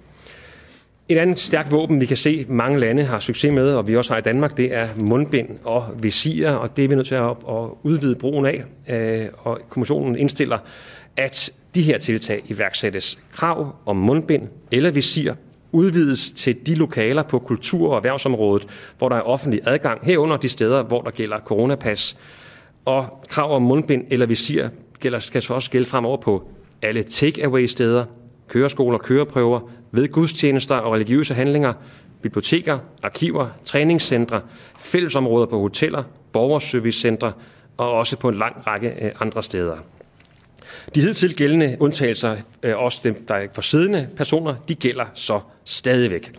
[1.08, 4.12] Et andet stærkt våben, vi kan se, mange lande har succes med, og vi også
[4.12, 7.30] har i Danmark, det er mundbind og visirer, og det er vi nødt til at,
[7.30, 8.64] at udvide brugen af.
[8.88, 10.58] Øh, og kommissionen indstiller,
[11.16, 13.18] at de her tiltag iværksættes.
[13.32, 15.34] Krav om mundbind eller visir
[15.74, 18.66] udvides til de lokaler på kultur- og erhvervsområdet,
[18.98, 22.16] hvor der er offentlig adgang, herunder de steder, hvor der gælder coronapas.
[22.84, 24.68] Og krav om mundbind eller visir
[25.00, 26.48] gælder, skal så også gælde fremover på
[26.82, 28.04] alle take-away-steder,
[28.48, 29.60] køreskoler, køreprøver,
[29.92, 31.72] ved gudstjenester og religiøse handlinger,
[32.22, 34.40] biblioteker, arkiver, træningscentre,
[34.78, 37.32] fællesområder på hoteller, borgerservicecentre
[37.76, 39.76] og også på en lang række øh, andre steder.
[40.94, 45.40] De hidtil gældende undtagelser, øh, også dem, der er for siddende personer, de gælder så
[45.64, 46.32] stadigvæk.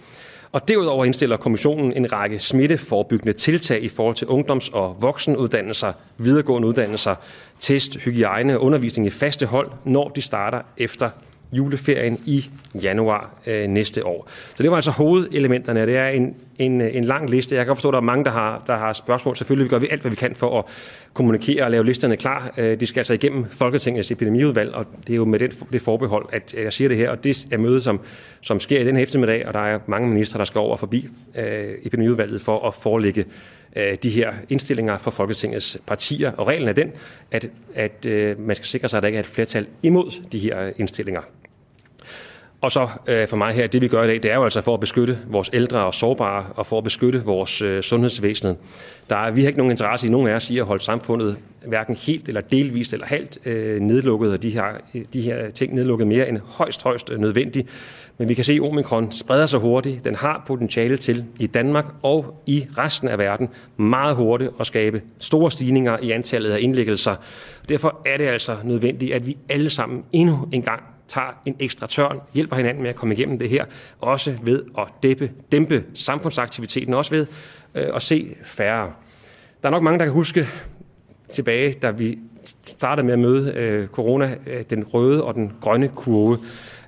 [0.52, 6.68] Og derudover indstiller kommissionen en række smitteforebyggende tiltag i forhold til ungdoms- og voksenuddannelser, videregående
[6.68, 7.16] uddannelser,
[7.60, 11.10] test, hygiejne og undervisning i faste hold, når de starter efter
[11.52, 12.50] juleferien i
[12.82, 14.30] januar øh, næste år.
[14.56, 15.86] Så det var altså hovedelementerne.
[15.86, 17.56] Det er en, en, øh, en lang liste.
[17.56, 19.36] Jeg kan forstå, at der er mange, der har, der har spørgsmål.
[19.36, 20.66] Selvfølgelig gør vi alt, hvad vi kan for at
[21.14, 22.54] kommunikere og lave listerne klar.
[22.58, 26.26] Øh, de skal altså igennem Folketingets epidemiudvalg, og det er jo med den, det forbehold,
[26.32, 27.10] at jeg siger det her.
[27.10, 28.00] Og det er møde, som,
[28.42, 31.74] som sker i den eftermiddag, og der er mange ministre, der skal over forbi øh,
[31.84, 33.26] epidemiudvalget for at forelægge
[33.76, 36.32] Øh, de her indstillinger for Folketingets partier.
[36.32, 36.92] Og reglen er den,
[37.32, 40.40] at, at øh, man skal sikre sig, at der ikke er et flertal imod de
[40.40, 41.22] her indstillinger.
[42.62, 44.62] Og så øh, for mig her, det vi gør i dag, det er jo altså
[44.62, 48.58] for at beskytte vores ældre og sårbare, og for at beskytte vores øh, sundhedsvæsen.
[49.10, 51.38] Der er, vi har ikke nogen interesse i nogen af os i at holde samfundet
[51.66, 54.66] hverken helt eller delvist eller halvt øh, nedlukket, og de her,
[55.14, 57.70] de her ting nedlukket mere end højst, højst øh, nødvendigt.
[58.18, 60.06] Men vi kan se, at omikron spreder sig hurtigt.
[60.06, 65.02] Den har potentiale til i Danmark og i resten af verden meget hurtigt at skabe
[65.20, 67.16] store stigninger i antallet af indlæggelser.
[67.70, 71.88] Derfor er det altså nødvendigt, at vi alle sammen endnu en gang tager en ekstra
[71.88, 73.66] tørn, hjælper hinanden med at komme igennem det her,
[74.02, 77.28] også ved at dæmpe, dæmpe samfundsaktiviteten, også ved
[77.76, 78.92] øh, at se færre.
[79.62, 80.48] Der er nok mange, der kan huske
[81.30, 82.20] tilbage, da vi
[82.66, 86.38] startede med at møde øh, corona, øh, den røde og den grønne kurve.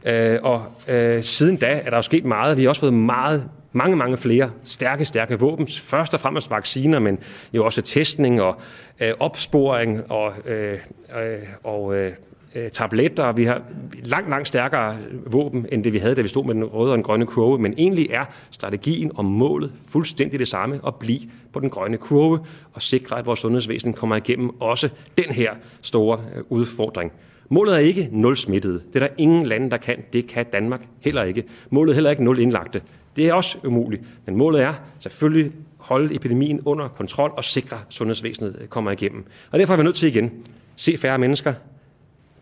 [0.07, 2.57] Øh, og øh, siden da er der jo sket meget.
[2.57, 5.67] Vi har også fået meget mange, mange flere stærke, stærke våben.
[5.67, 7.19] Først og fremmest vacciner, men
[7.53, 8.55] jo også testning og
[8.99, 10.79] øh, opsporing og, øh,
[11.19, 12.11] øh, og øh,
[12.55, 13.31] øh, tabletter.
[13.31, 13.61] Vi har
[14.03, 16.95] langt, langt stærkere våben, end det vi havde, da vi stod med den røde og
[16.95, 17.59] den grønne kurve.
[17.59, 21.21] Men egentlig er strategien og målet fuldstændig det samme, at blive
[21.53, 22.39] på den grønne kurve
[22.73, 27.11] og sikre, at vores sundhedsvæsen kommer igennem også den her store øh, udfordring.
[27.49, 28.81] Målet er ikke nul smittede.
[28.93, 30.03] Det er der ingen lande, der kan.
[30.13, 31.43] Det kan Danmark heller ikke.
[31.69, 32.81] Målet er heller ikke nul indlagte.
[33.15, 34.03] Det er også umuligt.
[34.25, 39.25] Men målet er selvfølgelig holde epidemien under kontrol og sikre, at sundhedsvæsenet øh, kommer igennem.
[39.51, 40.31] Og derfor er vi nødt til igen
[40.75, 41.53] se færre mennesker,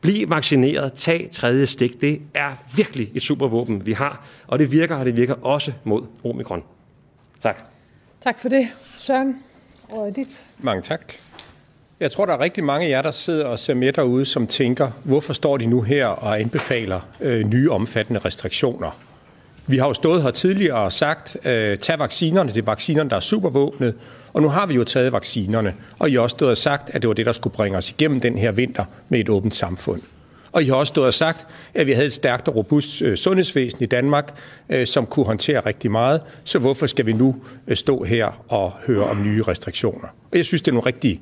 [0.01, 2.01] Bliv vaccineret, tag tredje stik.
[2.01, 6.05] Det er virkelig et supervåben, vi har, og det virker, og det virker også mod
[6.23, 6.63] omikron.
[7.39, 7.65] Tak.
[8.21, 9.43] Tak for det, Søren.
[9.89, 10.45] Og dit.
[10.59, 11.13] Mange tak.
[11.99, 14.47] Jeg tror, der er rigtig mange af jer, der sidder og ser med derude, som
[14.47, 18.99] tænker, hvorfor står de nu her og anbefaler øh, nye omfattende restriktioner?
[19.67, 23.15] Vi har jo stået her tidligere og sagt, øh, tag vaccinerne, det er vaccinerne, der
[23.15, 23.95] er supervåbnet,
[24.33, 27.01] og nu har vi jo taget vaccinerne, og I har også stået og sagt, at
[27.01, 30.01] det var det, der skulle bringe os igennem den her vinter med et åbent samfund.
[30.55, 33.17] Og I har også stået og sagt, at vi havde et stærkt og robust øh,
[33.17, 34.39] sundhedsvæsen i Danmark,
[34.69, 36.21] øh, som kunne håndtere rigtig meget.
[36.43, 37.35] Så hvorfor skal vi nu
[37.67, 40.07] øh, stå her og høre om nye restriktioner?
[40.31, 41.21] Og jeg synes, det er nogle rigtig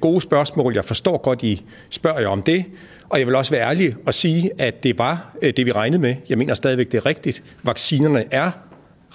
[0.00, 0.74] gode spørgsmål.
[0.74, 2.64] Jeg forstår godt, I spørger jer om det.
[3.08, 6.14] Og jeg vil også være ærlig og sige, at det var det, vi regnede med.
[6.28, 7.42] Jeg mener stadigvæk, det er rigtigt.
[7.62, 8.50] Vaccinerne er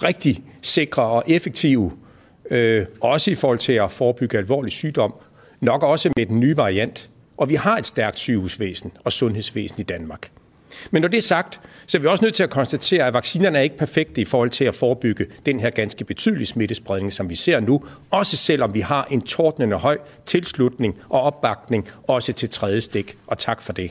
[0.02, 1.92] rigtig sikre og effektive,
[3.00, 5.14] også i forhold til at forebygge alvorlig sygdom.
[5.60, 7.10] Nok også med den nye variant.
[7.38, 10.30] Og vi har et stærkt sygehusvæsen og sundhedsvæsen i Danmark.
[10.90, 13.58] Men når det er sagt, så er vi også nødt til at konstatere, at vaccinerne
[13.58, 17.36] er ikke perfekte i forhold til at forebygge den her ganske betydelige smittespredning, som vi
[17.36, 22.80] ser nu, også selvom vi har en tordnende høj tilslutning og opbakning også til tredje
[22.80, 23.90] stik, og tak for det.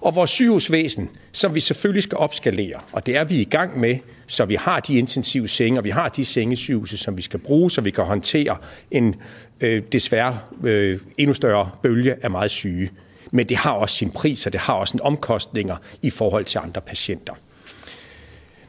[0.00, 3.98] Og vores sygehusvæsen, som vi selvfølgelig skal opskalere, og det er vi i gang med,
[4.26, 7.70] så vi har de intensive senge, og vi har de sengesygehuse, som vi skal bruge,
[7.70, 8.56] så vi kan håndtere
[8.90, 9.14] en
[9.60, 12.90] øh, desværre øh, endnu større bølge af meget syge.
[13.30, 16.58] Men det har også sin pris, og det har også en omkostninger i forhold til
[16.58, 17.34] andre patienter.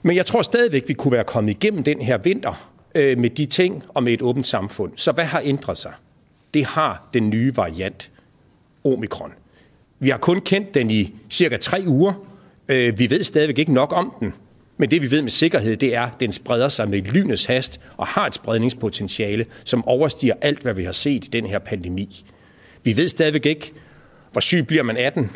[0.02, 3.46] Men jeg tror stadigvæk, vi kunne være kommet igennem den her vinter øh, med de
[3.46, 4.92] ting og med et åbent samfund.
[4.96, 5.94] Så hvad har ændret sig?
[6.54, 8.12] Det har den nye variant,
[8.84, 9.32] omikron.
[10.00, 12.14] Vi har kun kendt den i cirka tre uger.
[12.68, 14.34] Øh, vi ved stadigvæk ikke nok om den.
[14.78, 17.82] Men det vi ved med sikkerhed, det er, at den spreder sig med lynets hast
[17.98, 22.26] og har et spredningspotentiale, som overstiger alt, hvad vi har set i den her pandemi.
[22.84, 23.72] Vi ved stadigvæk ikke,
[24.32, 25.32] hvor syg bliver man af den.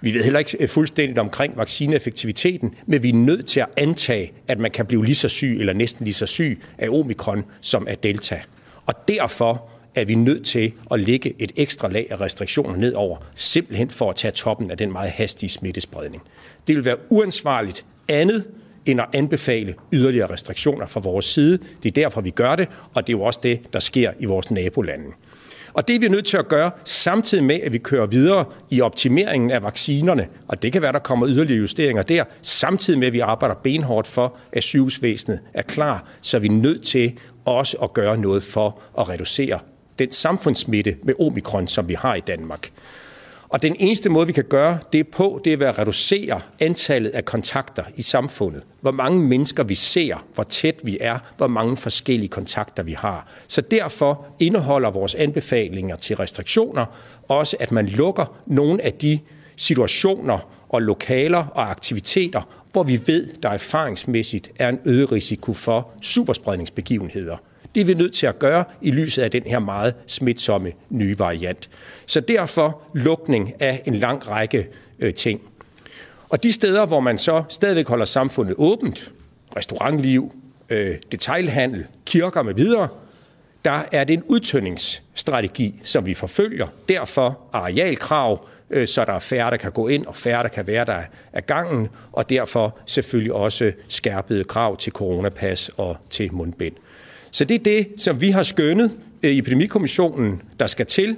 [0.00, 4.32] Vi ved heller ikke øh, fuldstændigt omkring vaccineeffektiviteten, men vi er nødt til at antage,
[4.48, 7.88] at man kan blive lige så syg eller næsten lige så syg af omikron som
[7.88, 8.40] af delta.
[8.86, 13.90] Og derfor er vi nødt til at lægge et ekstra lag af restriktioner nedover, simpelthen
[13.90, 16.22] for at tage toppen af den meget hastige smittespredning.
[16.66, 18.44] Det vil være uansvarligt andet
[18.86, 21.58] end at anbefale yderligere restriktioner fra vores side.
[21.82, 24.24] Det er derfor, vi gør det, og det er jo også det, der sker i
[24.24, 25.06] vores nabolande.
[25.72, 28.80] Og det er vi nødt til at gøre, samtidig med, at vi kører videre i
[28.80, 30.26] optimeringen af vaccinerne.
[30.48, 34.06] Og det kan være, der kommer yderligere justeringer der, samtidig med, at vi arbejder benhårdt
[34.06, 36.08] for, at sygehusvæsenet er klar.
[36.20, 39.58] Så er vi nødt til også at gøre noget for at reducere
[39.98, 42.70] den samfundssmitte med omikron, som vi har i Danmark.
[43.50, 47.10] Og den eneste måde, vi kan gøre det på, det er ved at reducere antallet
[47.10, 48.62] af kontakter i samfundet.
[48.80, 53.28] Hvor mange mennesker vi ser, hvor tæt vi er, hvor mange forskellige kontakter vi har.
[53.48, 56.86] Så derfor indeholder vores anbefalinger til restriktioner
[57.28, 59.18] også, at man lukker nogle af de
[59.56, 65.90] situationer og lokaler og aktiviteter, hvor vi ved, der erfaringsmæssigt er en øget risiko for
[66.02, 67.36] superspredningsbegivenheder.
[67.74, 71.18] Det er vi nødt til at gøre i lyset af den her meget smitsomme nye
[71.18, 71.70] variant.
[72.06, 75.40] Så derfor lukning af en lang række øh, ting.
[76.28, 79.12] Og de steder, hvor man så stadigvæk holder samfundet åbent,
[79.56, 80.34] restaurantliv,
[80.68, 82.88] øh, detailhandel, kirker med videre,
[83.64, 86.66] der er det en udtønningsstrategi, som vi forfølger.
[86.88, 90.66] Derfor arealkrav, øh, så der er færre, der kan gå ind, og færre, der kan
[90.66, 91.02] være der
[91.32, 96.76] af gangen, og derfor selvfølgelig også skærpede krav til coronapas og til mundbind.
[97.30, 98.90] Så det er det, som vi har skønnet
[99.22, 101.16] i Epidemikommissionen, der skal til.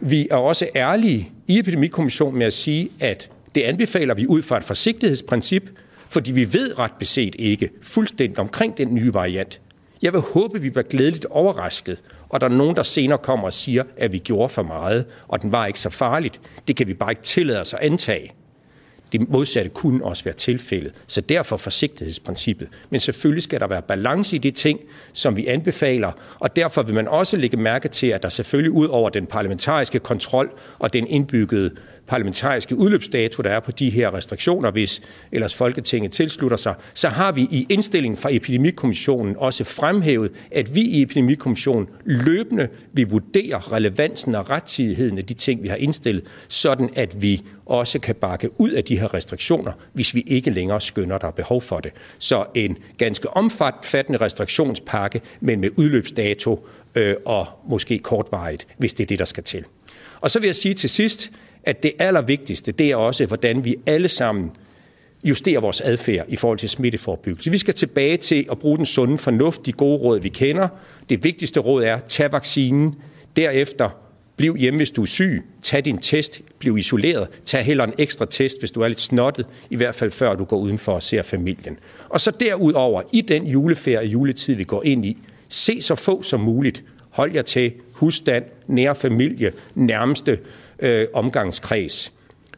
[0.00, 4.56] Vi er også ærlige i Epidemikommissionen med at sige, at det anbefaler vi ud fra
[4.56, 5.70] et forsigtighedsprincip,
[6.08, 9.60] fordi vi ved ret beset ikke fuldstændig omkring den nye variant.
[10.02, 13.46] Jeg vil håbe, at vi bliver glædeligt overrasket, og der er nogen, der senere kommer
[13.46, 16.40] og siger, at vi gjorde for meget, og den var ikke så farligt.
[16.68, 18.32] Det kan vi bare ikke tillade os at antage.
[19.12, 20.92] Det modsatte kunne også være tilfældet.
[21.06, 22.68] Så derfor forsigtighedsprincippet.
[22.90, 24.80] Men selvfølgelig skal der være balance i de ting,
[25.12, 28.86] som vi anbefaler, og derfor vil man også lægge mærke til, at der selvfølgelig ud
[28.86, 31.70] over den parlamentariske kontrol og den indbyggede
[32.10, 37.32] parlamentariske udløbsdato, der er på de her restriktioner, hvis ellers Folketinget tilslutter sig, så har
[37.32, 44.34] vi i indstillingen fra Epidemikommissionen også fremhævet, at vi i Epidemikommissionen løbende vil vurdere relevansen
[44.34, 48.70] og rettidigheden af de ting, vi har indstillet, sådan at vi også kan bakke ud
[48.70, 51.92] af de her restriktioner, hvis vi ikke længere skønner, der er behov for det.
[52.18, 59.06] Så en ganske omfattende restriktionspakke, men med udløbsdato øh, og måske kortvarigt, hvis det er
[59.06, 59.64] det, der skal til.
[60.20, 61.30] Og så vil jeg sige til sidst,
[61.64, 64.50] at det allervigtigste, det er også, hvordan vi alle sammen
[65.24, 67.50] justerer vores adfærd i forhold til smitteforebyggelse.
[67.50, 70.68] Vi skal tilbage til at bruge den sunde fornuft, de gode råd, vi kender.
[71.08, 72.94] Det vigtigste råd er, tag vaccinen.
[73.36, 73.88] Derefter,
[74.36, 75.42] bliv hjemme, hvis du er syg.
[75.62, 76.40] Tag din test.
[76.58, 77.28] Bliv isoleret.
[77.44, 79.46] Tag heller en ekstra test, hvis du er lidt snottet.
[79.70, 81.78] I hvert fald før du går udenfor og ser familien.
[82.08, 85.18] Og så derudover, i den juleferie og juletid, vi går ind i,
[85.48, 90.38] se så få som muligt Hold jer til husstand, nær familie, nærmeste
[90.80, 92.12] øh, omgangskreds.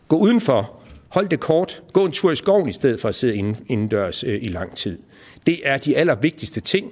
[0.08, 0.78] Gå udenfor.
[1.08, 1.82] Hold det kort.
[1.92, 4.98] Gå en tur i skoven i stedet for at sidde indendørs øh, i lang tid.
[5.46, 6.90] Det er de allervigtigste ting,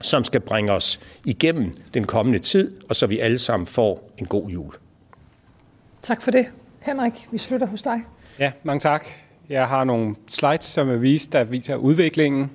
[0.00, 4.26] som skal bringe os igennem den kommende tid, og så vi alle sammen får en
[4.26, 4.74] god jul.
[6.02, 6.46] Tak for det.
[6.80, 8.00] Henrik, vi slutter hos dig.
[8.38, 9.06] Ja, mange tak.
[9.48, 12.50] Jeg har nogle slides, som er vist, der viser udviklingen.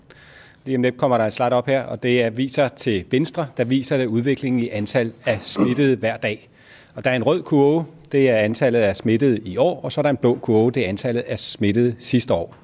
[0.65, 3.47] Lige om lidt kommer der et slide op her, og det er viser til venstre,
[3.57, 6.49] der viser det udviklingen i antal af smittede hver dag.
[6.95, 10.01] Og der er en rød kurve, det er antallet af smittede i år, og så
[10.01, 12.55] er der en blå kurve, det er antallet af smittede sidste år.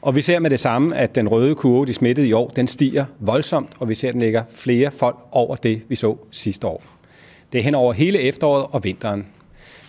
[0.00, 2.66] Og vi ser med det samme, at den røde kurve, de smittede i år, den
[2.66, 6.66] stiger voldsomt, og vi ser, at den ligger flere folk over det, vi så sidste
[6.66, 6.82] år.
[7.52, 9.26] Det er hen over hele efteråret og vinteren.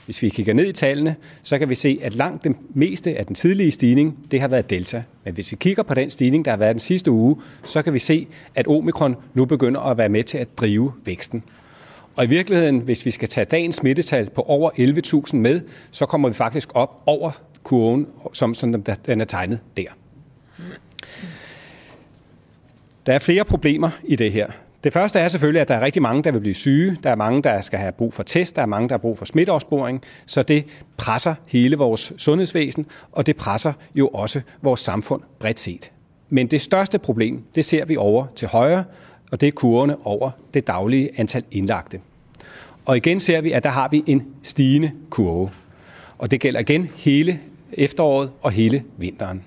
[0.05, 3.25] Hvis vi kigger ned i tallene, så kan vi se, at langt det meste af
[3.25, 5.03] den tidlige stigning, det har været delta.
[5.23, 7.93] Men hvis vi kigger på den stigning, der har været den sidste uge, så kan
[7.93, 11.43] vi se, at omikron nu begynder at være med til at drive væksten.
[12.15, 14.69] Og i virkeligheden, hvis vi skal tage dagens smittetal på over
[15.29, 17.31] 11.000 med, så kommer vi faktisk op over
[17.63, 19.83] kurven, som, som den er tegnet der.
[23.05, 24.47] Der er flere problemer i det her.
[24.83, 26.97] Det første er selvfølgelig, at der er rigtig mange, der vil blive syge.
[27.03, 28.55] Der er mange, der skal have brug for test.
[28.55, 30.01] Der er mange, der har brug for smitteopsporing.
[30.25, 30.65] Så det
[30.97, 35.91] presser hele vores sundhedsvæsen, og det presser jo også vores samfund bredt set.
[36.29, 38.83] Men det største problem, det ser vi over til højre,
[39.35, 41.99] og det er kurvene over det daglige antal indlagte.
[42.85, 45.49] Og igen ser vi, at der har vi en stigende kurve.
[46.17, 47.39] Og det gælder igen hele
[47.73, 49.43] efteråret og hele vinteren.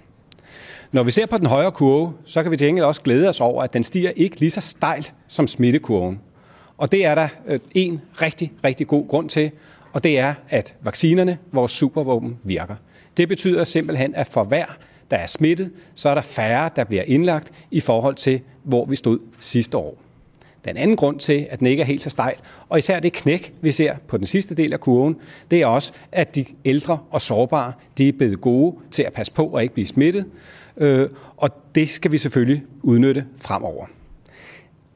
[0.92, 3.40] Når vi ser på den højre kurve, så kan vi til gengæld også glæde os
[3.40, 6.20] over, at den stiger ikke lige så stejlt som smittekurven.
[6.79, 9.51] Og det er der øh, en rigtig, rigtig god grund til,
[9.92, 12.74] og det er, at vaccinerne, vores supervåben, virker.
[13.16, 14.66] Det betyder simpelthen, at for hver,
[15.11, 18.97] der er smittet, så er der færre, der bliver indlagt i forhold til, hvor vi
[18.97, 19.99] stod sidste år.
[20.64, 22.37] Den anden grund til, at den ikke er helt så stejl,
[22.68, 25.16] og især det knæk, vi ser på den sidste del af kurven,
[25.51, 29.33] det er også, at de ældre og sårbare, de er blevet gode til at passe
[29.33, 30.27] på og ikke blive smittet,
[30.77, 33.87] øh, og det skal vi selvfølgelig udnytte fremover.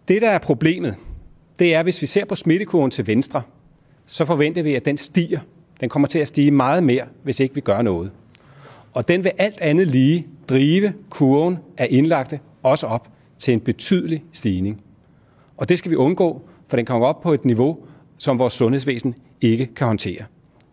[0.09, 0.95] Det, der er problemet,
[1.59, 3.43] det er, hvis vi ser på smittekurven til venstre,
[4.07, 5.41] så forventer vi, at den stiger.
[5.81, 8.11] Den kommer til at stige meget mere, hvis ikke vi gør noget.
[8.93, 14.25] Og den vil alt andet lige drive kurven af indlagte også op til en betydelig
[14.33, 14.83] stigning.
[15.57, 17.79] Og det skal vi undgå, for den kommer op på et niveau,
[18.19, 20.25] som vores sundhedsvæsen ikke kan håndtere.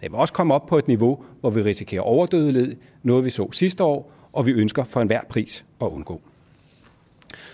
[0.02, 3.52] Den vil også komme op på et niveau, hvor vi risikerer overdødelighed, noget vi så
[3.52, 6.22] sidste år, og vi ønsker for enhver pris at undgå.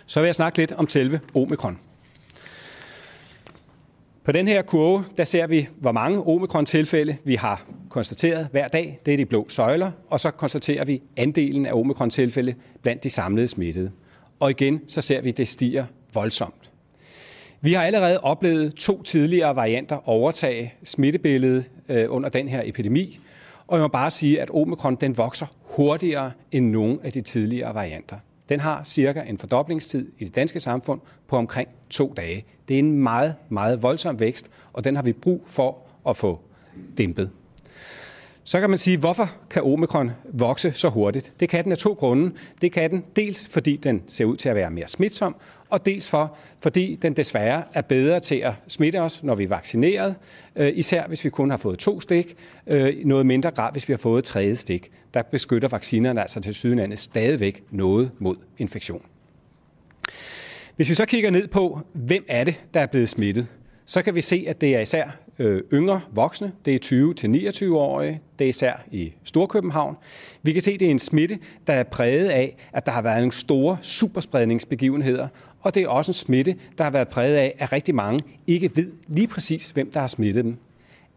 [0.05, 1.79] Så vil jeg snakke lidt om selve omikron.
[4.25, 8.99] På den her kurve, der ser vi, hvor mange omikron-tilfælde vi har konstateret hver dag.
[9.05, 9.91] Det er de blå søjler.
[10.09, 13.91] Og så konstaterer vi andelen af omikron-tilfælde blandt de samlede smittede.
[14.39, 16.71] Og igen, så ser vi, at det stiger voldsomt.
[17.61, 23.19] Vi har allerede oplevet to tidligere varianter overtage smittebilledet øh, under den her epidemi.
[23.67, 27.75] Og jeg må bare sige, at omikron den vokser hurtigere end nogen af de tidligere
[27.75, 28.17] varianter.
[28.49, 32.45] Den har cirka en fordoblingstid i det danske samfund på omkring to dage.
[32.67, 35.77] Det er en meget, meget voldsom vækst, og den har vi brug for
[36.09, 36.39] at få
[36.97, 37.29] dæmpet.
[38.43, 41.31] Så kan man sige, hvorfor kan omikron vokse så hurtigt?
[41.39, 42.31] Det kan den af to grunde.
[42.61, 45.35] Det kan den dels fordi den ser ud til at være mere smitsom,
[45.75, 49.47] og dels for, fordi den desværre er bedre til at smitte os, når vi er
[49.47, 50.15] vaccineret,
[50.55, 52.35] øh, især hvis vi kun har fået to stik,
[52.67, 54.91] øh, noget mindre grad, hvis vi har fået tredje stik.
[55.13, 59.01] Der beskytter vaccinerne altså til sydenlandet stadigvæk noget mod infektion.
[60.75, 63.47] Hvis vi så kigger ned på, hvem er det, der er blevet smittet,
[63.85, 66.51] så kan vi se, at det er især øh, yngre voksne.
[66.65, 68.21] Det er 20-29-årige.
[68.39, 69.95] Det er især i Storkøbenhavn.
[70.43, 73.01] Vi kan se, at det er en smitte, der er præget af, at der har
[73.01, 75.27] været nogle store superspredningsbegivenheder.
[75.65, 78.71] Og det er også en smitte, der har været præget af, at rigtig mange ikke
[78.75, 80.57] ved lige præcis, hvem der har smittet dem.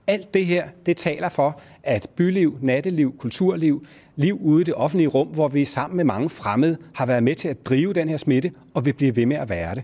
[0.07, 5.09] Alt det her, det taler for, at byliv, natteliv, kulturliv, liv ude i det offentlige
[5.09, 8.17] rum, hvor vi sammen med mange fremmede har været med til at drive den her
[8.17, 9.83] smitte, og vil blive ved med at være det.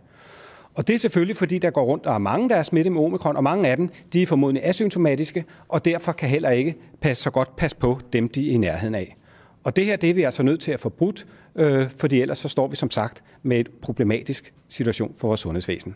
[0.74, 3.03] Og det er selvfølgelig, fordi der går rundt, og er mange, der er smittet med
[3.03, 7.22] omikron, og mange af dem, de er formodentlig asymptomatiske, og derfor kan heller ikke passe
[7.22, 9.16] så godt passe på dem, de er i nærheden af.
[9.64, 12.38] Og det her, det er vi altså nødt til at få brudt, øh, fordi ellers
[12.38, 15.95] så står vi som sagt med et problematisk situation for vores sundhedsvæsen.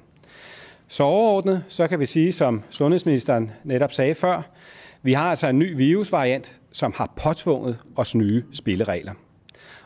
[0.88, 4.42] Så overordnet, så kan vi sige, som sundhedsministeren netop sagde før,
[5.02, 9.12] vi har altså en ny virusvariant, som har påtvunget os nye spilleregler.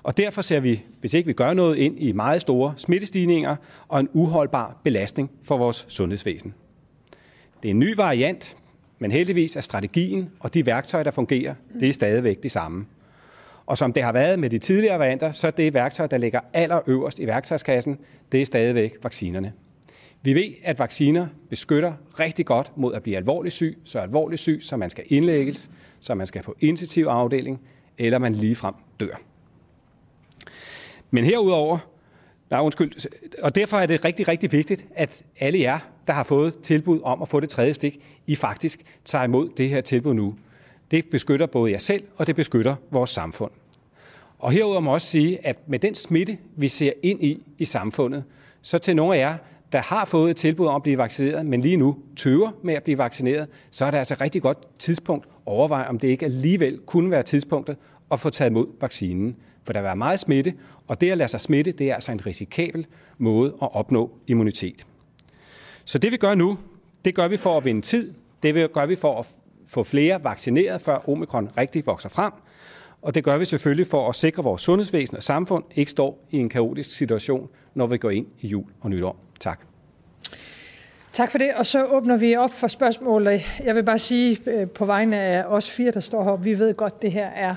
[0.02, 3.56] Og derfor ser vi, hvis ikke vi gør noget, ind i meget store smittestigninger
[3.88, 6.54] og en uholdbar belastning for vores sundhedsvæsen.
[7.62, 8.56] Det er en ny variant,
[8.98, 12.86] men heldigvis er strategien og de værktøjer, der fungerer, det er stadigvæk de samme.
[13.66, 16.40] Og som det har været med de tidligere varianter, så er det værktøj, der ligger
[16.52, 17.98] allerøverst i værktøjskassen,
[18.32, 19.52] det er stadigvæk vaccinerne.
[20.22, 24.58] Vi ved, at vacciner beskytter rigtig godt mod at blive alvorligt syg, så alvorligt syg,
[24.62, 27.60] så man skal indlægges, så man skal på intensiv afdeling,
[27.98, 29.20] eller man ligefrem dør.
[31.10, 31.78] Men herudover,
[32.50, 33.08] nej, undskyld,
[33.42, 37.22] og derfor er det rigtig, rigtig vigtigt, at alle jer, der har fået tilbud om
[37.22, 40.34] at få det tredje stik, I faktisk tager imod det her tilbud nu.
[40.92, 43.50] Det beskytter både jer selv, og det beskytter vores samfund.
[44.38, 47.64] Og herudover må jeg også sige, at med den smitte, vi ser ind i i
[47.64, 48.24] samfundet,
[48.62, 49.36] så til nogle af jer,
[49.72, 52.82] der har fået et tilbud om at blive vaccineret, men lige nu tøver med at
[52.82, 56.24] blive vaccineret, så er det altså et rigtig godt tidspunkt at overveje, om det ikke
[56.24, 57.76] alligevel kunne være tidspunktet
[58.10, 59.36] at få taget imod vaccinen.
[59.64, 60.54] For der vil være meget smitte,
[60.88, 62.86] og det at lade sig smitte, det er altså en risikabel
[63.18, 64.86] måde at opnå immunitet.
[65.84, 66.58] Så det vi gør nu,
[67.04, 68.14] det gør vi for at vinde tid.
[68.42, 69.26] Det gør vi for at
[69.72, 72.32] få flere vaccineret, før omikron rigtig vokser frem.
[73.02, 76.26] Og det gør vi selvfølgelig for at sikre, at vores sundhedsvæsen og samfund ikke står
[76.30, 79.16] i en kaotisk situation, når vi går ind i jul og nytår.
[79.40, 79.60] Tak.
[81.12, 83.28] Tak for det, og så åbner vi op for spørgsmål.
[83.64, 86.74] Jeg vil bare sige øh, på vegne af os fire, der står her, vi ved
[86.74, 87.54] godt, at det her er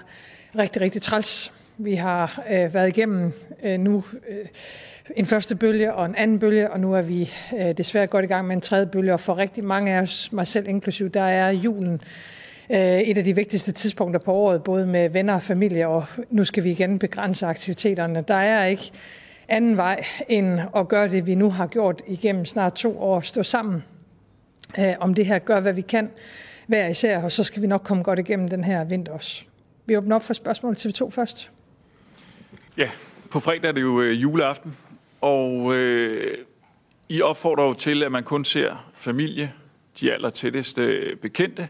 [0.57, 1.53] rigtig, rigtig træls.
[1.77, 4.45] Vi har øh, været igennem øh, nu øh,
[5.15, 7.29] en første bølge og en anden bølge, og nu er vi
[7.59, 10.31] øh, desværre godt i gang med en tredje bølge, og for rigtig mange af os,
[10.31, 12.01] mig selv inklusiv, der er julen
[12.69, 16.43] øh, et af de vigtigste tidspunkter på året, både med venner og familie, og nu
[16.43, 18.23] skal vi igen begrænse aktiviteterne.
[18.27, 18.91] Der er ikke
[19.47, 23.43] anden vej end at gøre det, vi nu har gjort igennem snart to år, stå
[23.43, 23.83] sammen
[24.79, 26.09] øh, om det her, gør hvad vi kan
[26.67, 29.43] hver især, og så skal vi nok komme godt igennem den her vinter også.
[29.85, 31.51] Vi åbner op for spørgsmål til TV2 først.
[32.77, 32.89] Ja,
[33.31, 34.75] på fredag er det jo øh, juleaften,
[35.21, 36.37] og øh,
[37.09, 39.53] I opfordrer jo til, at man kun ser familie,
[39.99, 41.67] de aller tætteste bekendte,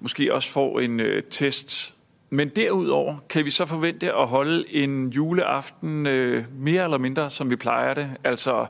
[0.00, 1.94] måske også får en øh, test.
[2.30, 7.50] Men derudover kan vi så forvente at holde en juleaften øh, mere eller mindre, som
[7.50, 8.10] vi plejer det.
[8.24, 8.66] Altså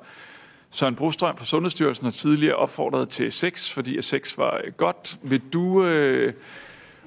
[0.71, 5.19] Søren Brostrøm fra Sundhedsstyrelsen har tidligere opfordret til sex, fordi at sex var øh, godt.
[5.23, 5.85] Vil du...
[5.85, 6.33] Øh,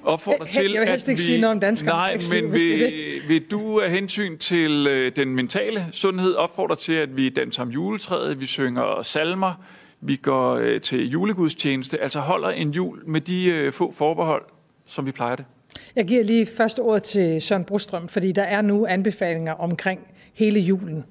[0.04, 1.92] opfordre til, Jeg vil helst ikke vi, sige noget om danskerne.
[1.92, 2.92] Nej, men vil,
[3.28, 7.68] vil du af hensyn til øh, den mentale sundhed opfordre til, at vi danser om
[7.68, 9.64] juletræet, vi synger salmer,
[10.00, 14.42] vi går øh, til julegudstjeneste, altså holder en jul med de øh, få forbehold,
[14.86, 15.44] som vi plejer det?
[15.96, 20.00] Jeg giver lige første ord til Søren Brostrøm, fordi der er nu anbefalinger omkring
[20.34, 21.04] hele julen.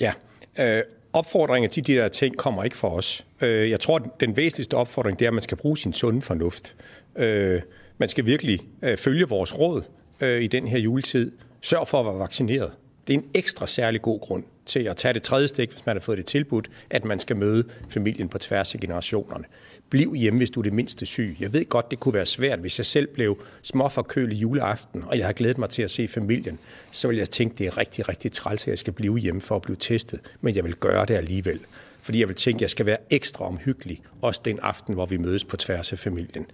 [0.00, 0.12] Ja,
[0.58, 0.82] øh,
[1.12, 3.26] opfordringer til de der ting kommer ikke fra os.
[3.40, 6.22] Øh, jeg tror, at den væsentligste opfordring det er, at man skal bruge sin sunde
[6.22, 6.76] fornuft.
[7.16, 7.60] Øh,
[8.00, 9.82] man skal virkelig øh, følge vores råd
[10.20, 11.32] øh, i den her juletid.
[11.60, 12.70] Sørg for at være vaccineret.
[13.06, 15.96] Det er en ekstra særlig god grund til at tage det tredje stik, hvis man
[15.96, 19.44] har fået det tilbudt, at man skal møde familien på tværs af generationerne.
[19.90, 21.36] Bliv hjemme, hvis du er det mindste syg.
[21.40, 25.26] Jeg ved godt, det kunne være svært, hvis jeg selv blev småforkølet juleaften, og jeg
[25.26, 26.58] har glædet mig til at se familien.
[26.90, 29.56] Så vil jeg tænke, det er rigtig, rigtig træls, at jeg skal blive hjemme for
[29.56, 30.20] at blive testet.
[30.40, 31.60] Men jeg vil gøre det alligevel.
[32.02, 35.16] Fordi jeg vil tænke, at jeg skal være ekstra omhyggelig, også den aften, hvor vi
[35.16, 36.46] mødes på tværs af familien.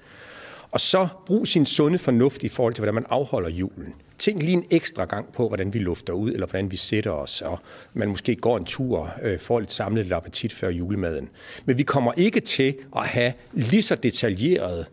[0.77, 3.95] Og så brug sin sunde fornuft i forhold til, hvordan man afholder julen.
[4.18, 7.43] Tænk lige en ekstra gang på, hvordan vi lufter ud, eller hvordan vi sætter os,
[7.43, 7.59] og
[7.95, 11.29] man måske går en tur, øh, får lidt samlet lidt appetit før julemaden.
[11.64, 14.85] Men vi kommer ikke til at have lige så detaljerede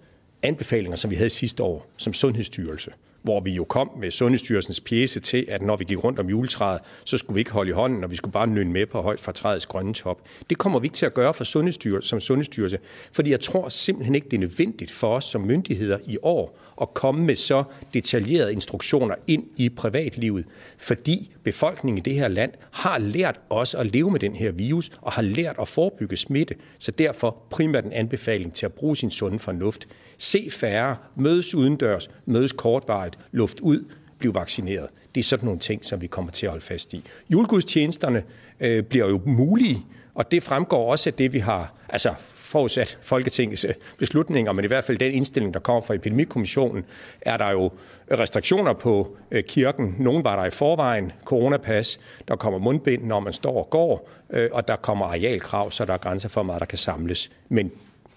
[0.44, 2.92] anbefalinger, som vi havde sidste år som Sundhedsstyrelse
[3.24, 6.82] hvor vi jo kom med Sundhedsstyrelsens pjæse til, at når vi gik rundt om juletræet,
[7.06, 9.20] så skulle vi ikke holde i hånden, og vi skulle bare nynne med på højt
[9.20, 10.22] fra træets grønne top.
[10.50, 12.80] Det kommer vi ikke til at gøre for Sundhedsstyrelse, som Sundhedsstyrelse,
[13.12, 16.94] fordi jeg tror simpelthen ikke, det er nødvendigt for os som myndigheder i år at
[16.94, 17.64] komme med så
[17.94, 20.46] detaljerede instruktioner ind i privatlivet,
[20.78, 24.92] fordi befolkningen i det her land har lært os at leve med den her virus
[25.02, 26.56] og har lært at forebygge smitte.
[26.80, 29.88] Så derfor primært en anbefaling til at bruge sin sunde fornuft.
[30.18, 33.86] Se færre, mødes udendørs, mødes kortvarigt, luft ud,
[34.20, 34.88] blive vaccineret.
[35.16, 37.04] Det er sådan nogle ting, som vi kommer til at holde fast i.
[37.30, 38.24] Julegudstjenesterne
[38.60, 39.80] øh, bliver jo mulige,
[40.14, 44.68] og det fremgår også af det, vi har, altså forudsat Folketingets øh, beslutninger, men i
[44.68, 46.84] hvert fald den indstilling, der kommer fra Epidemikommissionen,
[47.22, 47.72] er der jo
[48.12, 49.96] restriktioner på øh, kirken.
[50.00, 54.50] Nogle var der i forvejen, coronapas, der kommer mundbind, når man står og går, øh,
[54.52, 57.32] og der kommer arealkrav, så der er grænser for, hvor meget der kan samles.
[57.50, 57.72] Men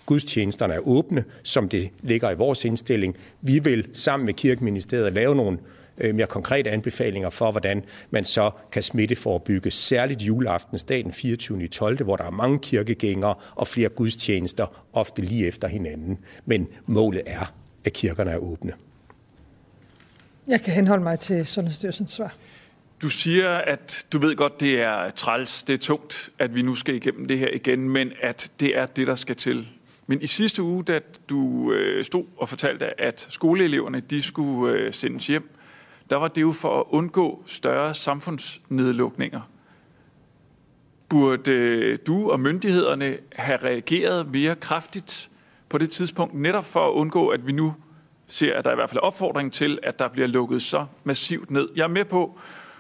[0.07, 3.17] gudstjenesterne er åbne, som det ligger i vores indstilling.
[3.41, 5.59] Vi vil sammen med Kirkeministeriet lave nogle
[5.99, 11.69] Øh, mere konkrete anbefalinger for, hvordan man så kan smitteforebygge, særligt juleaftensdag den 24.
[11.69, 16.19] 12., hvor der er mange kirkegængere og flere gudstjenester, ofte lige efter hinanden.
[16.45, 17.53] Men målet er,
[17.85, 18.73] at kirkerne er åbne.
[20.47, 22.35] Jeg kan henholde mig til Sundhedsstyrelsens svar.
[23.03, 26.75] Du siger, at du ved godt, det er træls, det er tungt, at vi nu
[26.75, 29.69] skal igennem det her igen, men at det er det, der skal til.
[30.07, 34.93] Men i sidste uge, da du øh, stod og fortalte, at skoleeleverne de skulle øh,
[34.93, 35.51] sendes hjem,
[36.11, 39.41] der var det jo for at undgå større samfundsnedlukninger.
[41.09, 45.31] Burde øh, du og myndighederne have reageret mere kraftigt
[45.69, 47.75] på det tidspunkt, netop for at undgå, at vi nu
[48.27, 51.51] ser, at der i hvert fald er opfordring til, at der bliver lukket så massivt
[51.51, 51.69] ned.
[51.77, 52.39] Jeg er med på,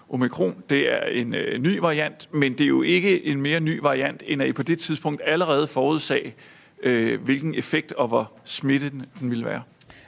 [0.08, 3.80] omikron, det er en øh, ny variant, men det er jo ikke en mere ny
[3.80, 6.34] variant, end at I på det tidspunkt allerede forudsag,
[6.82, 9.62] øh, hvilken effekt og hvor smittet den ville være.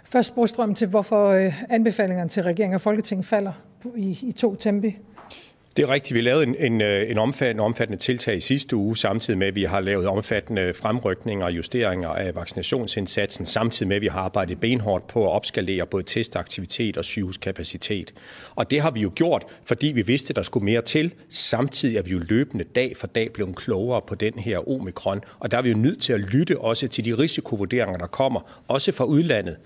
[0.04, 3.52] Først Brostrøm til, hvorfor øh, anbefalingerne til regering og folketing falder
[3.96, 4.96] i, i to tempi.
[5.78, 6.14] Det er rigtigt.
[6.14, 9.54] Vi lavede en, en, øh, en omfattende, omfattende tiltag i sidste uge, samtidig med, at
[9.54, 14.60] vi har lavet omfattende fremrykninger og justeringer af vaccinationsindsatsen, samtidig med, at vi har arbejdet
[14.60, 18.14] benhårdt på at opskalere både testaktivitet og sygehuskapacitet.
[18.54, 21.14] Og det har vi jo gjort, fordi vi vidste, at der skulle mere til.
[21.28, 25.50] Samtidig er vi jo løbende dag for dag blevet klogere på den her omikron, og
[25.50, 28.92] der er vi jo nødt til at lytte også til de risikovurderinger, der kommer, også
[28.92, 29.56] fra udlandet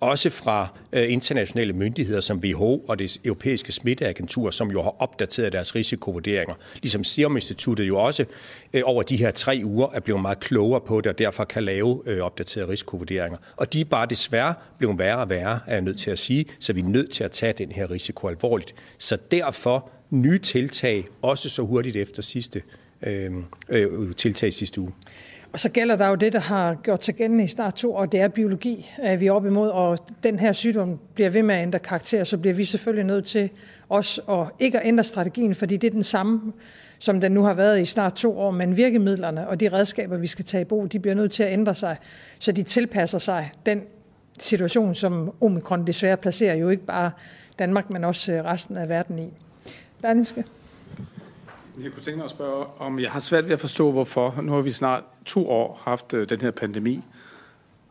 [0.00, 5.52] også fra øh, internationale myndigheder som WHO og det europæiske smitteagentur, som jo har opdateret
[5.52, 6.54] deres risikovurderinger.
[6.82, 8.24] Ligesom Serum Instituttet jo også
[8.72, 11.64] øh, over de her tre uger er blevet meget klogere på det, og derfor kan
[11.64, 13.38] lave øh, opdaterede risikovurderinger.
[13.56, 16.46] Og de er bare desværre blevet værre og værre, er jeg nødt til at sige,
[16.58, 18.74] så vi er nødt til at tage den her risiko alvorligt.
[18.98, 22.62] Så derfor nye tiltag, også så hurtigt efter sidste
[23.02, 23.32] øh,
[23.68, 24.92] øh, tiltag sidste uge.
[25.52, 28.06] Og så gælder der jo det, der har gjort sig gældende i snart to år,
[28.06, 31.62] det er biologi, vi er op imod, og den her sygdom bliver ved med at
[31.62, 33.50] ændre karakter, så bliver vi selvfølgelig nødt til
[33.88, 36.52] også at ikke at ændre strategien, fordi det er den samme,
[36.98, 40.26] som den nu har været i snart to år, men virkemidlerne og de redskaber, vi
[40.26, 41.96] skal tage i brug, de bliver nødt til at ændre sig,
[42.38, 43.82] så de tilpasser sig den
[44.40, 47.10] situation, som omikron desværre placerer jo ikke bare
[47.58, 49.28] Danmark, men også øh, resten af verden i.
[50.02, 50.44] Berlingske.
[51.78, 54.40] Jeg kunne tænke mig at spørge, om jeg har svært ved at forstå, hvorfor.
[54.42, 57.04] Nu har vi snart to år haft øh, den her pandemi.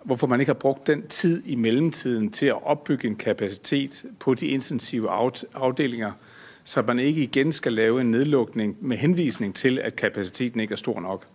[0.04, 4.34] Hvorfor man ikke har brugt den tid i mellemtiden til at opbygge en kapacitet på
[4.34, 5.10] de intensive
[5.54, 6.12] afdelinger,
[6.64, 10.78] så man ikke igen skal lave en nedlukning med henvisning til, at kapaciteten ikke er
[10.78, 11.26] stor nok.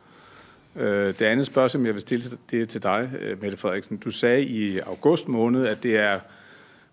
[0.76, 3.96] Øh, det andet spørgsmål, jeg vil stille, det er til dig, øh, Mette Frederiksen.
[3.96, 6.20] Du sagde i august måned, at det er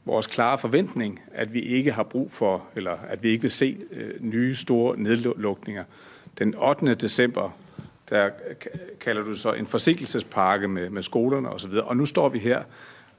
[0.06, 3.78] vores klare forventning, at vi ikke har brug for, eller at vi ikke vil se
[3.91, 5.84] øh, nye store nedlukninger.
[6.39, 6.93] Den 8.
[6.93, 7.58] december,
[8.10, 8.30] der
[8.99, 12.64] kalder du så en forsinkelsespakke med, med skolerne osv., og nu står vi her.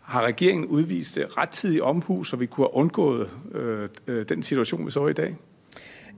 [0.00, 4.86] Har regeringen udvist øh, rettidig omhu, så vi kunne have undgået øh, øh, den situation,
[4.86, 5.36] vi så i dag?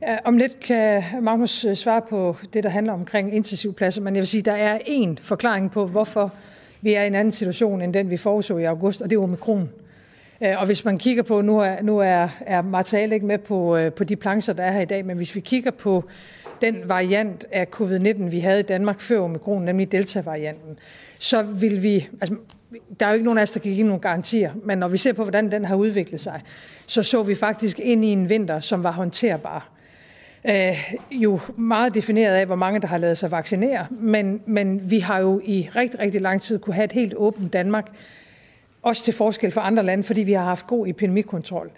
[0.03, 4.21] Ja, om lidt kan Magnus øh, svare på det, der handler omkring intensivpladser, men jeg
[4.21, 6.35] vil sige, der er en forklaring på, hvorfor
[6.81, 9.23] vi er i en anden situation, end den vi foreså i august, og det er
[9.23, 9.71] omikron.
[10.45, 13.77] Øh, og hvis man kigger på, nu er, nu er, er materialet ikke med på,
[13.77, 16.05] øh, på de plancher, der er her i dag, men hvis vi kigger på
[16.61, 20.79] den variant af covid-19, vi havde i Danmark før omikron, nemlig delta-varianten,
[21.19, 22.37] så vil vi, altså
[23.01, 24.97] der er jo ikke nogen af os, der kan give nogen garantier, men når vi
[24.97, 26.41] ser på, hvordan den har udviklet sig,
[26.87, 29.71] så så vi faktisk ind i en vinter, som var håndterbar.
[30.49, 34.99] Øh, jo meget defineret af, hvor mange der har lavet sig vaccinere, men, men vi
[34.99, 37.91] har jo i rigtig, rigtig lang tid kunne have et helt åbent Danmark,
[38.85, 41.71] også til forskel fra andre lande, fordi vi har haft god epidemikontrol.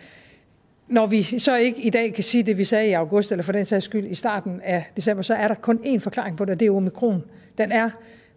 [0.88, 3.52] Når vi så ikke i dag kan sige det, vi sagde i august, eller for
[3.52, 6.52] den sags skyld i starten af december, så er der kun én forklaring på det,
[6.52, 7.22] og det er omikron.
[7.58, 7.90] Den er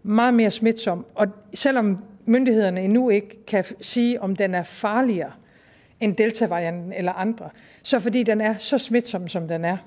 [0.04, 5.32] meget mere smitsom, og selvom myndighederne endnu ikke kan sige, om den er farligere
[6.00, 7.50] end delta-varianten eller andre,
[7.84, 9.78] så fordi den er så smitsom, som den er,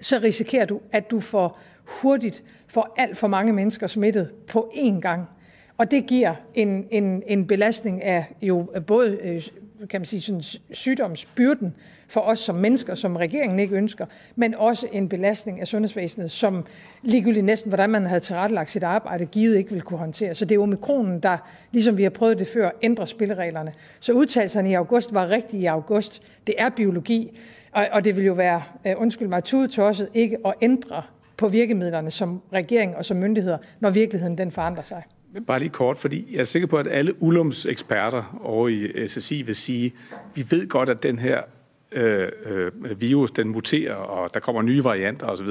[0.00, 5.00] så risikerer du, at du får hurtigt får alt for mange mennesker smittet på én
[5.00, 5.28] gang.
[5.76, 9.42] Og det giver en, en, en belastning af jo øh, både øh,
[9.90, 11.74] kan man sige, sådan sygdomsbyrden
[12.08, 14.06] for os som mennesker, som regeringen ikke ønsker,
[14.36, 16.66] men også en belastning af sundhedsvæsenet, som
[17.02, 20.34] ligegyldigt næsten, hvordan man havde tilrettelagt sit arbejde, givet ikke ville kunne håndtere.
[20.34, 21.36] Så det er omikronen, der,
[21.72, 23.72] ligesom vi har prøvet det før, ændrer spillereglerne.
[24.00, 26.22] Så udtalelserne i august var rigtige i august.
[26.46, 27.38] Det er biologi,
[27.72, 31.02] og, og det vil jo være, øh, undskyld mig, tudetosset ikke at ændre
[31.36, 35.02] på virkemidlerne som regering og som myndigheder, når virkeligheden den forandrer sig.
[35.46, 39.42] Bare lige kort, fordi jeg er sikker på, at alle Ulums eksperter over i SSI
[39.42, 39.92] vil sige,
[40.34, 41.42] vi ved godt, at den her
[41.92, 45.48] øh, øh, virus, den muterer, og der kommer nye varianter osv.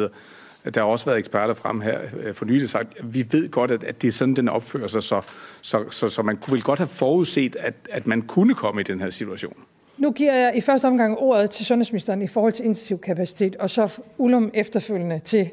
[0.73, 3.71] Der har også været eksperter frem her øh, for nylig sagt, at vi ved godt,
[3.71, 5.21] at, at det er sådan, den opfører sig, så,
[5.61, 8.84] så, så, så man kunne vel godt have forudset, at, at man kunne komme i
[8.84, 9.55] den her situation.
[9.97, 14.01] Nu giver jeg i første omgang ordet til sundhedsministeren i forhold til intensivkapacitet, og så
[14.17, 15.49] Ulum efterfølgende til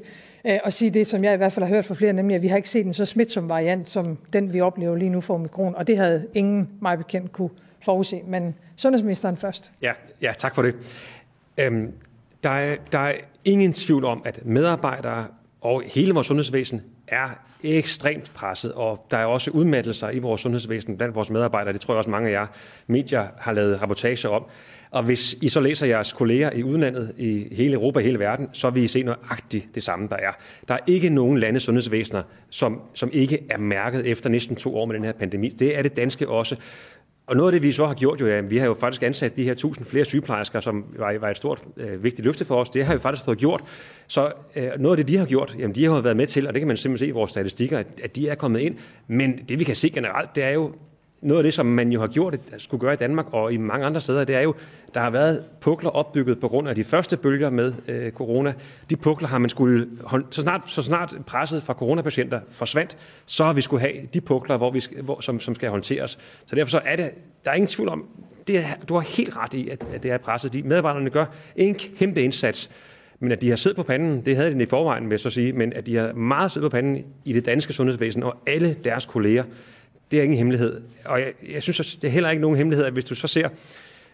[0.49, 2.43] Øh, og sige det, som jeg i hvert fald har hørt fra flere, nemlig at
[2.43, 5.35] vi har ikke set en så smitsom variant, som den vi oplever lige nu for
[5.35, 7.51] omikron, og det havde ingen mig bekendt kunne
[7.85, 8.23] forudse.
[8.27, 9.71] Men sundhedsministeren først.
[9.83, 9.93] Ja,
[10.23, 10.75] ja tak for det.
[11.59, 11.93] Øhm,
[12.43, 15.27] der, er, der er ingen tvivl om, at medarbejdere
[15.61, 17.29] og hele vores sundhedsvæsen er
[17.63, 21.73] ekstremt presset, og der er også udmattelser i vores sundhedsvæsen blandt vores medarbejdere.
[21.73, 22.47] Det tror jeg også mange af jer
[22.87, 24.45] medier har lavet rapportager om.
[24.91, 28.49] Og hvis I så læser jeres kolleger i udlandet, i hele Europa, i hele verden,
[28.53, 30.33] så vil I se nøjagtigt det samme, der er.
[30.69, 34.87] Der er ikke nogen landes sundhedsvæsener, som, som ikke er mærket efter næsten to år
[34.87, 35.49] med den her pandemi.
[35.49, 36.57] Det er det danske også.
[37.29, 39.37] Og noget af det, vi så har gjort, jo, ja, vi har jo faktisk ansat
[39.37, 42.69] de her tusind flere sygeplejersker, som var, var et stort øh, vigtigt løfte for os.
[42.69, 43.65] Det har vi faktisk fået gjort.
[44.07, 46.47] Så øh, noget af det, de har gjort, jamen, de har jo været med til,
[46.47, 48.77] og det kan man simpelthen se i vores statistikker, at, at de er kommet ind.
[49.07, 50.73] Men det, vi kan se generelt, det er jo,
[51.21, 53.87] noget af det, som man jo har gjort, skulle gøre i Danmark og i mange
[53.87, 54.55] andre steder, det er jo,
[54.95, 58.55] der har været pukler opbygget på grund af de første bølger med øh, corona.
[58.91, 59.89] De pukler har man skulle,
[60.31, 62.97] så snart, så snart presset fra coronapatienter forsvandt,
[63.27, 66.19] så har vi skulle have de pukler, hvor vi, hvor, som, som skal håndteres.
[66.47, 67.11] Så derfor så er det,
[67.45, 68.07] der er ingen tvivl om,
[68.49, 70.53] det er, du har helt ret i, at, at det er presset.
[70.53, 71.25] De medarbejderne gør
[71.57, 72.71] en kæmpe indsats.
[73.21, 75.53] Men at de har siddet på panden, det havde de i forvejen, med så sige,
[75.53, 79.07] men at de har meget siddet på panden i det danske sundhedsvæsen, og alle deres
[79.07, 79.45] kolleger,
[80.11, 80.81] det er ingen hemmelighed.
[81.05, 83.49] Og jeg, jeg synes, det er heller ikke nogen hemmelighed, at hvis du så ser,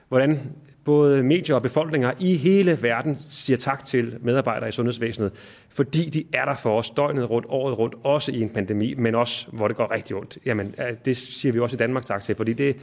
[0.09, 0.41] hvordan
[0.85, 5.33] både medier og befolkninger i hele verden siger tak til medarbejdere i sundhedsvæsenet,
[5.69, 9.15] fordi de er der for os døgnet rundt, året rundt, også i en pandemi, men
[9.15, 10.39] også hvor det går rigtig ondt.
[10.47, 12.77] Jamen, øh, det siger vi også i Danmark tak til, fordi det,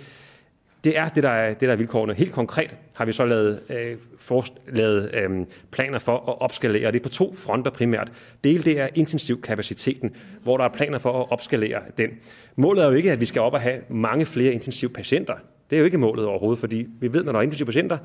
[0.84, 2.14] det er det, der er, det, der er vilkårene.
[2.14, 6.94] Helt konkret har vi så lavet, øh, for, lavet øh, planer for at opskalere, og
[6.94, 8.12] det er på to fronter primært.
[8.44, 12.10] Del det er intensivkapaciteten, hvor der er planer for at opskalere den.
[12.56, 15.36] Målet er jo ikke, at vi skal op og have mange flere intensivpatienter.
[15.70, 17.98] Det er jo ikke målet overhovedet, fordi vi ved, når der er intensive patienter,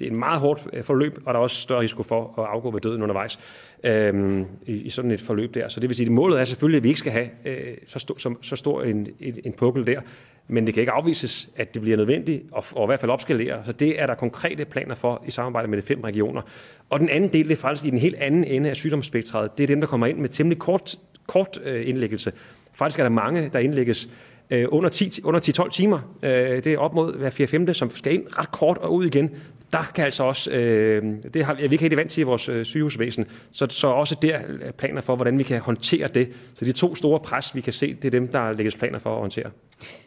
[0.00, 2.44] det er en meget hårdt øh, forløb, og der er også større risiko for at
[2.44, 3.38] afgå ved døden undervejs
[3.84, 5.68] øhm, i, i sådan et forløb der.
[5.68, 7.98] Så det vil sige, at målet er selvfølgelig, at vi ikke skal have øh, så,
[7.98, 10.00] stor, så, så stor en, en, en pukkel der,
[10.48, 13.62] men det kan ikke afvises, at det bliver nødvendigt, og, og i hvert fald opskalere.
[13.64, 16.42] Så det er der konkrete planer for i samarbejde med de fem regioner.
[16.90, 19.58] Og den anden del, det er faktisk i den helt anden ende af sygdomsspektret.
[19.58, 22.32] Det er dem, der kommer ind med temmelig kort, kort øh, indlæggelse.
[22.72, 24.08] Faktisk er der mange, der indlægges
[24.50, 26.16] øh, under 10-12 under 10, timer.
[26.22, 29.30] Øh, det er op mod hver 4-5, som skal ind ret kort og ud igen.
[29.74, 31.02] Der kan altså også, øh,
[31.34, 34.38] det har vi ikke helt vant til i vores øh, sygehusvæsen, så, så også der
[34.48, 36.28] øh, planer for, hvordan vi kan håndtere det.
[36.54, 39.14] Så de to store pres, vi kan se, det er dem, der lægges planer for
[39.14, 39.50] at håndtere.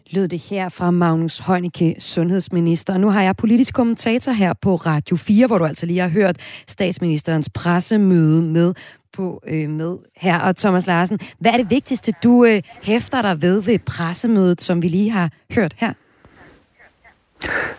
[0.10, 2.98] Lød det her fra Magnus Heunicke, sundhedsminister.
[2.98, 6.38] Nu har jeg politisk kommentator her på Radio 4, hvor du altså lige har hørt
[6.68, 8.74] statsministerens pressemøde med
[9.14, 10.40] på øh, med her.
[10.40, 14.82] Og Thomas Larsen, hvad er det vigtigste, du øh, hæfter dig ved ved pressemødet, som
[14.82, 15.94] vi lige har hørt her?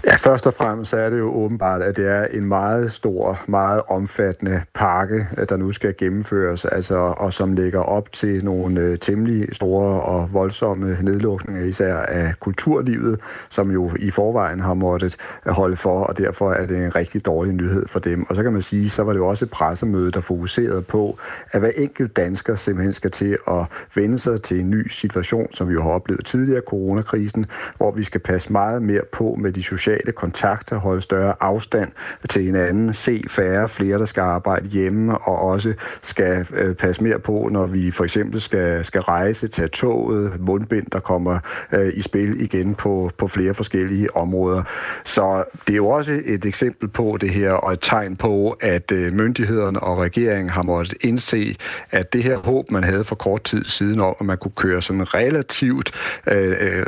[0.07, 3.83] Ja, først og fremmest er det jo åbenbart, at det er en meget stor, meget
[3.89, 8.99] omfattende pakke, øh, der nu skal gennemføres, altså, og som ligger op til nogle øh,
[8.99, 15.53] temmelig store og voldsomme nedlukninger, især af kulturlivet, som jo i forvejen har måttet øh,
[15.53, 18.27] holde for, og derfor er det en rigtig dårlig nyhed for dem.
[18.29, 21.19] Og så kan man sige, så var det jo også et pressemøde, der fokuserede på,
[21.53, 25.69] at hver enkelt dansker simpelthen skal til at vende sig til en ny situation, som
[25.69, 27.47] vi jo har oplevet tidligere, coronakrisen,
[27.77, 31.93] hvor vi skal passe meget mere på med de sociale kontakter, holde større afstand
[32.29, 37.19] til hinanden, se færre, flere, der skal arbejde hjemme, og også skal øh, passe mere
[37.19, 41.39] på, når vi for eksempel skal, skal rejse, tage toget, mundbind, der kommer
[41.73, 44.63] øh, i spil igen på, på flere forskellige områder.
[45.05, 48.93] Så det er jo også et eksempel på det her, og et tegn på, at
[48.93, 51.57] øh, myndighederne og regeringen har måttet indse,
[51.91, 54.83] at det her håb, man havde for kort tid siden om, at man kunne køre
[54.83, 55.93] sådan relativt
[56.27, 56.85] øh, øh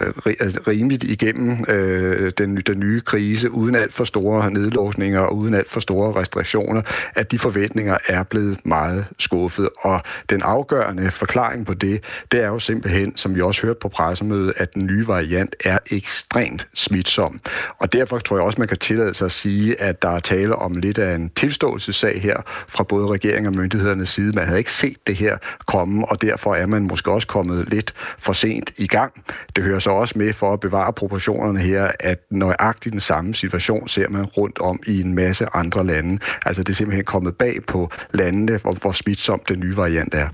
[0.66, 5.54] rimeligt igennem øh, den den, den nye krise, uden alt for store nedlukninger og uden
[5.54, 6.82] alt for store restriktioner,
[7.14, 9.68] at de forventninger er blevet meget skuffet.
[9.78, 13.88] Og den afgørende forklaring på det, det er jo simpelthen, som vi også hørte på
[13.88, 17.40] pressemødet, at den nye variant er ekstremt smitsom.
[17.78, 20.56] Og derfor tror jeg også, man kan tillade sig at sige, at der er tale
[20.56, 22.36] om lidt af en tilståelsessag her
[22.68, 24.32] fra både regering og myndighedernes side.
[24.32, 25.36] Man havde ikke set det her
[25.66, 29.12] komme, og derfor er man måske også kommet lidt for sent i gang.
[29.56, 33.88] Det hører så også med for at bevare proportionerne her, at nøjagtigt den samme situation
[33.88, 36.18] ser man rundt om i en masse andre lande.
[36.46, 40.28] Altså det er simpelthen kommet bag på landene, hvor, hvor smitsom den nye variant er.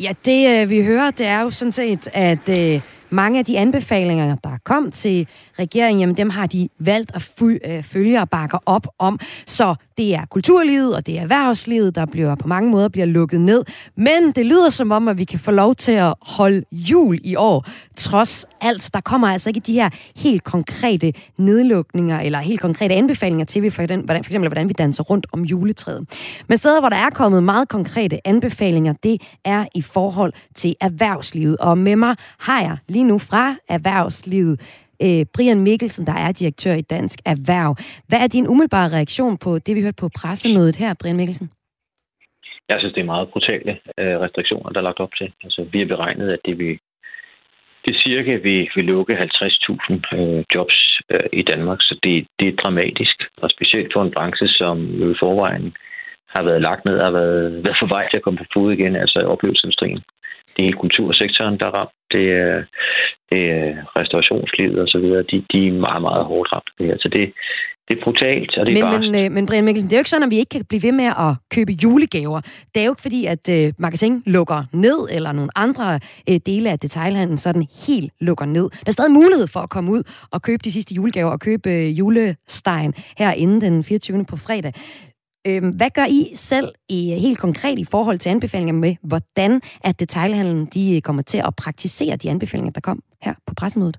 [0.00, 3.58] Ja, det øh, vi hører, det er jo sådan set, at øh, mange af de
[3.58, 5.28] anbefalinger, der kom til
[5.58, 9.18] regeringen, jamen dem har de valgt at øh, følge og bakke op om.
[9.46, 13.40] Så det er kulturlivet og det er erhvervslivet, der bliver på mange måder bliver lukket
[13.40, 13.64] ned.
[13.96, 17.36] Men det lyder som om, at vi kan få lov til at holde jul i
[17.36, 17.66] år.
[17.96, 23.44] Trods alt, der kommer altså ikke de her helt konkrete nedlukninger eller helt konkrete anbefalinger
[23.44, 26.06] til, for, den, hvordan, for eksempel hvordan vi danser rundt om juletræet.
[26.48, 31.56] Men steder, hvor der er kommet meget konkrete anbefalinger, det er i forhold til erhvervslivet.
[31.56, 33.44] Og med mig har jeg lige nu fra
[33.76, 34.54] erhvervslivet
[35.04, 37.72] øh, Brian Mikkelsen, der er direktør i Dansk Erhverv.
[38.08, 41.48] Hvad er din umiddelbare reaktion på det, vi hørte på pressemødet her, Brian Mikkelsen?
[42.70, 45.28] Jeg synes, det er meget brutale øh, restriktioner, der er lagt op til.
[45.44, 46.78] Altså, vi har beregnet, at det vil
[47.86, 50.78] det cirka vil, vil lukke 50.000 øh, jobs
[51.10, 53.16] øh, i Danmark, så det, det er dramatisk.
[53.42, 55.66] Og specielt for en branche, som jo i forvejen
[56.34, 58.72] har været lagt ned og har været, været for vej til at komme på fod
[58.72, 60.02] igen, altså oplevelsesindustrien.
[60.56, 61.96] Det er kultursektoren, der er ramt.
[62.12, 62.62] Det er,
[63.30, 63.66] det er
[63.98, 65.22] restaurationslivet og så videre.
[65.30, 67.02] De, de er meget, meget hårdt ramt.
[67.02, 67.32] Så det,
[67.88, 70.00] det er brutalt, og det er men, men, øh, men Brian Mikkelsen, det er jo
[70.00, 72.40] ikke sådan, at vi ikke kan blive ved med at købe julegaver.
[72.74, 76.70] Det er jo ikke fordi, at øh, magasin lukker ned, eller nogle andre øh, dele
[76.70, 78.70] af detailhandlen sådan helt lukker ned.
[78.70, 81.70] Der er stadig mulighed for at komme ud og købe de sidste julegaver og købe
[81.70, 84.24] øh, julestein her inden den 24.
[84.24, 84.72] på fredag.
[85.48, 89.52] Øh, hvad gør I selv i, øh, helt konkret i forhold til anbefalinger med, hvordan
[89.84, 93.98] at detailhandlen de øh, kommer til at praktisere de anbefalinger, der kom her på pressemødet?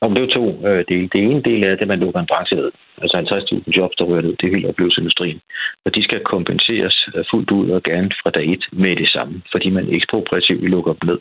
[0.00, 1.08] Nå, det er jo to øh, dele.
[1.12, 2.70] Det ene del er, at man lukker en branche ned.
[3.02, 4.34] Altså 50.000 jobs, der rører ned.
[4.36, 5.40] Det er hele oplevelsesindustrien.
[5.84, 9.42] Og de skal kompenseres øh, fuldt ud og gerne fra dag et med det samme,
[9.52, 11.18] fordi man ekspropriativt lukker dem ned.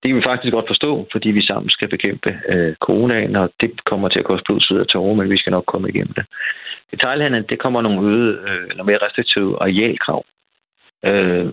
[0.00, 3.84] Det kan vi faktisk godt forstå, fordi vi sammen skal bekæmpe øh, coronaen, og det
[3.84, 6.24] kommer til at koste blod, sved og tårer, men vi skal nok komme igennem det.
[6.90, 10.24] Detailhandlen, det kommer nogle øde, øh, eller mere restriktive arealkrav.
[11.04, 11.52] Øh,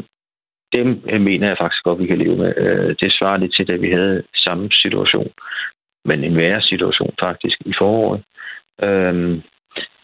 [0.73, 2.53] dem øh, mener jeg faktisk godt, vi kan leve med.
[2.57, 5.31] Øh, det svarer lidt til, da vi havde samme situation
[6.07, 8.23] men en værre situation faktisk i foråret.
[8.83, 9.41] Øhm,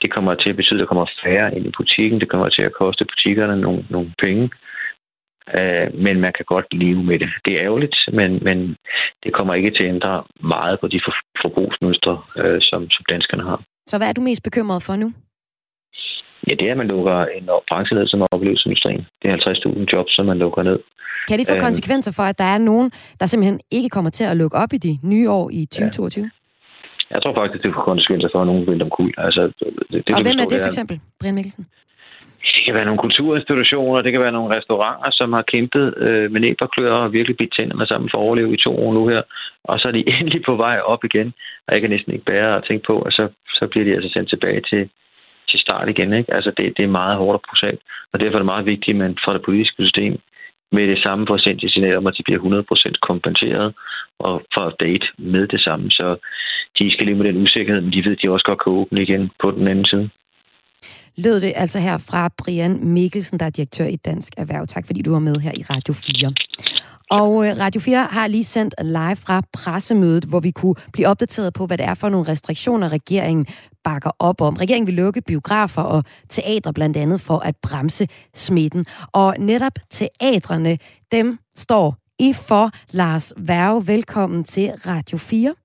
[0.01, 2.19] det kommer til at betyde, at der kommer færre ind i butikken.
[2.19, 4.49] Det kommer til at koste butikkerne nogle, nogle penge.
[5.59, 7.29] Øh, men man kan godt leve med det.
[7.45, 8.75] Det er ærgerligt, men, men
[9.23, 13.43] det kommer ikke til at ændre meget på de for, forbrugsmønstre, øh, som, som danskerne
[13.43, 13.63] har.
[13.86, 15.13] Så hvad er du mest bekymret for nu?
[16.49, 19.01] Ja, det er, at man lukker en branche ned som oplevelseindustrien.
[19.21, 20.79] Det er 50.000 jobs, som man lukker ned.
[21.27, 24.23] Kan det få øhm, konsekvenser for, at der er nogen, der simpelthen ikke kommer til
[24.23, 26.23] at lukke op i de nye år i 2022?
[26.23, 26.29] Ja.
[27.13, 29.13] Jeg tror faktisk, det får konsekvenser for, at nogen vil omkuld.
[29.17, 29.41] Altså,
[29.91, 31.65] det, det, og hvem er det for eksempel, Brian Mikkelsen?
[32.43, 36.41] Det kan være nogle kulturinstitutioner, det kan være nogle restauranter, som har kæmpet øh, med
[36.41, 39.07] næb og klør og virkelig bidt tænderne sammen for at overleve i to år nu
[39.07, 39.21] her.
[39.63, 41.33] Og så er de endelig på vej op igen,
[41.67, 44.09] og jeg kan næsten ikke bære at tænke på, at så, så bliver de altså
[44.13, 44.89] sendt tilbage til,
[45.49, 46.13] til start igen.
[46.13, 46.33] Ikke?
[46.33, 47.81] Altså det, det er meget hårdt og brutalt,
[48.13, 50.19] og derfor er det meget vigtigt, at man fra det politiske system
[50.71, 53.73] med det samme får sendt signal om, at de bliver 100% kompenseret
[54.19, 55.91] og for date med det samme.
[55.91, 56.07] Så
[56.79, 59.01] de skal leve med den usikkerhed, men de ved, at de også godt kan åbne
[59.01, 60.09] igen på den anden side.
[61.18, 64.68] Lød det altså her fra Brian Mikkelsen, der er direktør i Dansk Erhverv.
[64.68, 66.34] Tak fordi du var med her i Radio 4.
[67.09, 71.53] Og øh, Radio 4 har lige sendt live fra pressemødet, hvor vi kunne blive opdateret
[71.53, 73.47] på, hvad det er for nogle restriktioner, regeringen
[73.84, 74.53] bakker op om.
[74.53, 78.86] Regeringen vil lukke biografer og teatre blandt andet for at bremse smitten.
[79.11, 80.78] Og netop teatrene,
[81.11, 82.72] dem står I for.
[82.91, 85.55] Lars Værge, velkommen til Radio 4.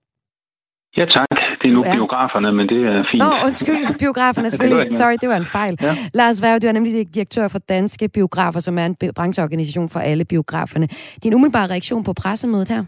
[1.00, 1.38] Ja, tak.
[1.60, 1.94] Det er nu ja.
[1.94, 3.22] biograferne, men det er fint.
[3.22, 4.94] Nå, undskyld, biograferne selvfølgelig.
[4.94, 5.78] Sorry, det var en fejl.
[5.82, 5.96] Ja.
[6.14, 10.24] Lars Værge, du er nemlig direktør for Danske Biografer, som er en brancheorganisation for alle
[10.24, 10.88] biograferne.
[11.22, 12.84] Din umiddelbare reaktion på pressemødet her?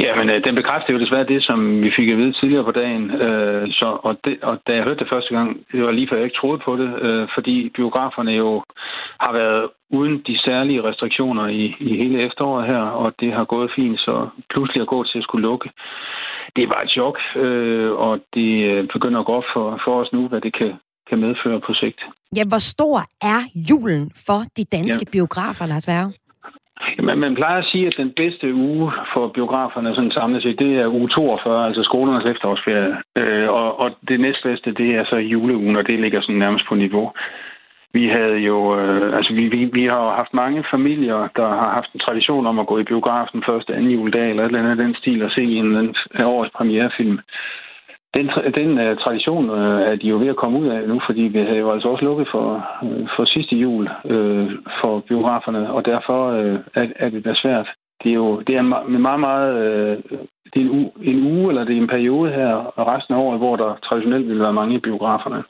[0.00, 2.70] Ja, men øh, den bekræfter jo desværre det, som vi fik at vide tidligere på
[2.70, 3.10] dagen.
[3.10, 6.16] Øh, så, og, det, og da jeg hørte det første gang, det var lige før
[6.16, 8.62] jeg ikke troede på det, øh, fordi biograferne jo
[9.20, 13.72] har været uden de særlige restriktioner i, i hele efteråret her, og det har gået
[13.76, 15.70] fint, så pludselig at gå til at skulle lukke.
[16.56, 20.12] Det var et chok, øh, og det øh, begynder at gå op for, for os
[20.12, 20.72] nu, hvad det kan,
[21.08, 22.00] kan medføre på sigt.
[22.36, 23.40] Ja, hvor stor er
[23.70, 25.10] julen for de danske ja.
[25.12, 26.12] biografer, Lars Værge?
[26.98, 30.76] Jamen, man plejer at sige, at den bedste uge for biograferne sådan samlet set, det
[30.78, 32.96] er uge 42, altså skolernes efterårsferie.
[33.16, 36.74] Øh, og, og det næstbedste, det er så juleugen, og det ligger sådan nærmest på
[36.74, 37.12] niveau.
[37.92, 41.92] Vi havde jo, øh, altså vi, vi, vi har haft mange familier, der har haft
[41.92, 44.94] en tradition om at gå i biografen første anden juledag, eller et eller andet den
[44.94, 47.18] stil, og se en en årets premierefilm.
[48.14, 51.22] Den, den uh, tradition uh, er de jo ved at komme ud af nu, fordi
[51.22, 54.50] vi har jo altså også lukket for, uh, for sidste jul uh,
[54.80, 57.68] for biograferne, og derfor uh, er, er det da svært.
[58.02, 60.02] Det er jo det er en meget, meget, uh,
[60.52, 63.18] det er en, uge, en uge, eller det er en periode her, og resten af
[63.18, 65.42] året, hvor der traditionelt vil være mange i biograferne.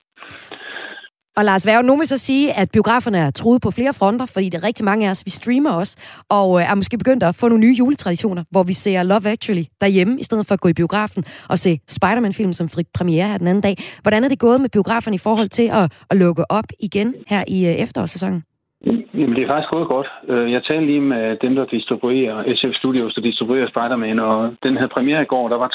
[1.36, 4.48] Og Lars Værge, nu vil så sige, at biograferne er truet på flere fronter, fordi
[4.48, 5.96] det er rigtig mange af os, vi streamer også,
[6.28, 9.64] og øh, er måske begyndt at få nogle nye juletraditioner, hvor vi ser Love Actually
[9.80, 13.38] derhjemme, i stedet for at gå i biografen og se Spider-Man-film, som fik premiere her
[13.38, 13.76] den anden dag.
[14.02, 17.44] Hvordan er det gået med biograferne i forhold til at, at lukke op igen her
[17.48, 18.42] i øh, efterårssæsonen?
[18.86, 20.08] Jamen, det er faktisk gået godt.
[20.28, 24.76] Øh, jeg talte lige med dem, der distribuerer SF Studios, der distribuerer Spider-Man, og den
[24.76, 25.70] her premiere i går, der var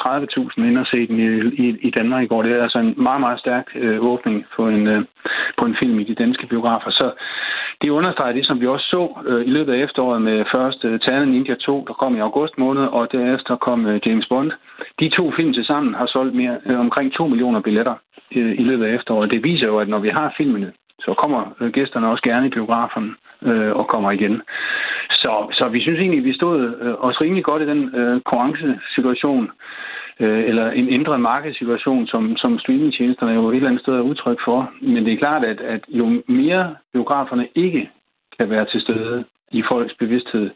[0.58, 1.28] 30.000 ind og se den i,
[1.66, 2.42] i, i Danmark i går.
[2.44, 5.02] Det er altså en meget, meget stærk øh, åbning på en, øh,
[5.58, 6.92] på en film i de danske biografer.
[6.92, 7.12] Så
[7.82, 11.00] det understreger det, som vi også så øh, i løbet af efteråret med først øh,
[11.00, 14.52] Ternen Ninja 2, der kom i august måned, og derefter kom øh, James Bond.
[15.00, 17.96] De to film til sammen har solgt mere, øh, omkring 2 millioner billetter
[18.36, 19.32] øh, i løbet af efteråret.
[19.32, 20.72] Det viser jo, at når vi har filmene,
[21.08, 23.16] så kommer øh, gæsterne også gerne i biografen
[23.50, 24.42] øh, og kommer igen.
[25.22, 28.22] Så, så vi synes egentlig, at vi stod øh, os rimelig godt i den øh,
[28.22, 29.52] konkurrencesituation,
[30.20, 34.40] øh, eller en ændret markedssituation, som, som streamingtjenesterne jo et eller andet sted er udtryk
[34.46, 34.72] for.
[34.82, 37.90] Men det er klart, at, at jo mere biograferne ikke
[38.40, 40.50] kan være til stede i folks bevidsthed,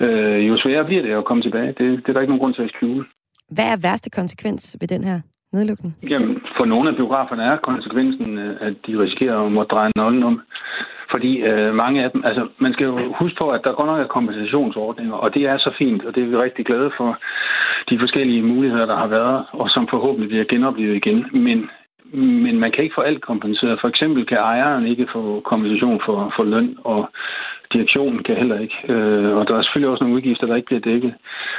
[0.00, 1.68] øh, jo sværere bliver det at komme tilbage.
[1.68, 3.04] Det, det er der ikke nogen grund til at skjule.
[3.50, 5.20] Hvad er værste konsekvens ved den her
[5.52, 5.94] nedlukning?
[6.10, 10.22] Jamen, for nogle af biograferne er konsekvensen, øh, at de risikerer at måtte dreje nøglen
[10.22, 10.40] om.
[11.10, 14.00] Fordi øh, mange af dem, altså man skal jo huske på, at der godt nok
[14.00, 17.18] er kompensationsordninger, og det er så fint, og det er vi rigtig glade for
[17.90, 21.26] de forskellige muligheder, der har været, og som forhåbentlig bliver genoplevet igen.
[21.32, 21.70] Men
[22.12, 23.80] men man kan ikke få alt kompenseret.
[23.80, 27.10] For eksempel kan ejeren ikke få kompensation for, for løn, og
[27.72, 28.76] direktionen kan heller ikke.
[28.88, 31.14] Øh, og der er selvfølgelig også nogle udgifter, der ikke bliver dækket.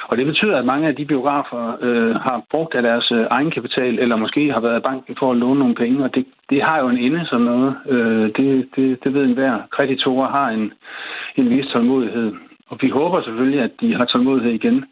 [0.07, 3.99] Og det betyder, at mange af de biografer øh, har brugt af deres øh, egenkapital,
[3.99, 6.79] eller måske har været i banken for at låne nogle penge, og det, det har
[6.79, 7.75] jo en ende sådan noget.
[7.89, 9.61] Øh, det, det, det ved enhver.
[9.71, 10.73] Kreditorer har en,
[11.35, 12.33] en vis tålmodighed.
[12.69, 14.85] Og vi håber selvfølgelig, at de har tålmodighed igen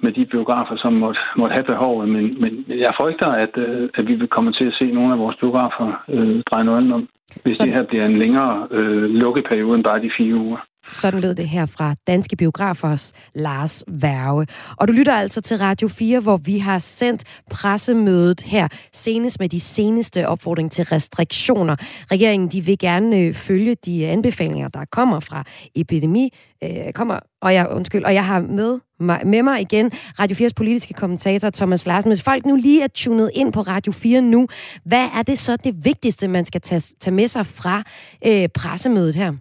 [0.00, 2.08] med de biografer, som måtte, måtte have behovet.
[2.08, 5.18] Men, men jeg frygter, at, øh, at vi vil komme til at se nogle af
[5.18, 7.08] vores biografer øh, dreje noget om,
[7.42, 7.64] hvis Så...
[7.64, 10.58] det her bliver en længere øh, lukkeperiode end bare de fire uger.
[10.88, 14.46] Sådan lød det her fra Danske Biografers Lars Værge.
[14.76, 19.48] Og du lytter altså til Radio 4, hvor vi har sendt pressemødet her senest med
[19.48, 21.76] de seneste opfordring til restriktioner.
[22.10, 26.34] Regeringen de vil gerne øh, følge de anbefalinger, der kommer fra epidemi.
[26.64, 30.52] Øh, kommer, og jeg, undskyld, og jeg har med mig, med mig igen Radio 4's
[30.56, 32.10] politiske kommentator Thomas Larsen.
[32.10, 34.48] Hvis folk nu lige er tunet ind på Radio 4 nu,
[34.84, 37.82] hvad er det så det vigtigste, man skal tage, tage med sig fra
[38.26, 39.32] øh, pressemødet her?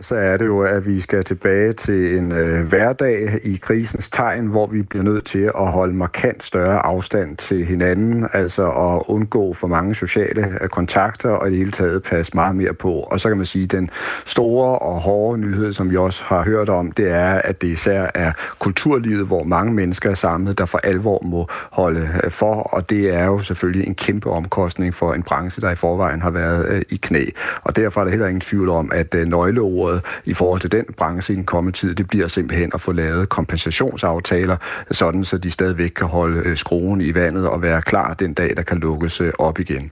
[0.00, 4.46] Så er det jo, at vi skal tilbage til en øh, hverdag i krisens tegn,
[4.46, 9.52] hvor vi bliver nødt til at holde markant større afstand til hinanden, altså at undgå
[9.52, 12.92] for mange sociale øh, kontakter og i det hele taget passe meget mere på.
[12.92, 13.90] Og så kan man sige, at den
[14.24, 18.10] store og hårde nyhed, som vi også har hørt om, det er, at det især
[18.14, 22.90] er kulturlivet, hvor mange mennesker er samlet, der for alvor må holde øh, for, og
[22.90, 26.68] det er jo selvfølgelig en kæmpe omkostning for en branche, der i forvejen har været
[26.68, 27.24] øh, i knæ.
[27.62, 30.72] Og derfor er der heller ingen tvivl om, at øh, nøgleord ordet i forhold til
[30.72, 34.56] den branche i den kommende tid, det bliver simpelthen at få lavet kompensationsaftaler,
[34.90, 38.56] sådan så de stadigvæk kan holde øh, skruen i vandet og være klar den dag,
[38.56, 39.90] der kan lukkes øh, op igen.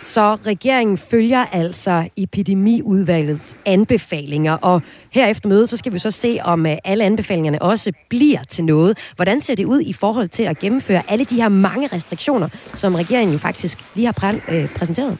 [0.00, 6.38] Så regeringen følger altså epidemiudvalgets anbefalinger, og her efter mødet, så skal vi så se,
[6.44, 9.12] om øh, alle anbefalingerne også bliver til noget.
[9.16, 12.94] Hvordan ser det ud i forhold til at gennemføre alle de her mange restriktioner, som
[12.94, 15.18] regeringen jo faktisk lige har præ- præsenteret?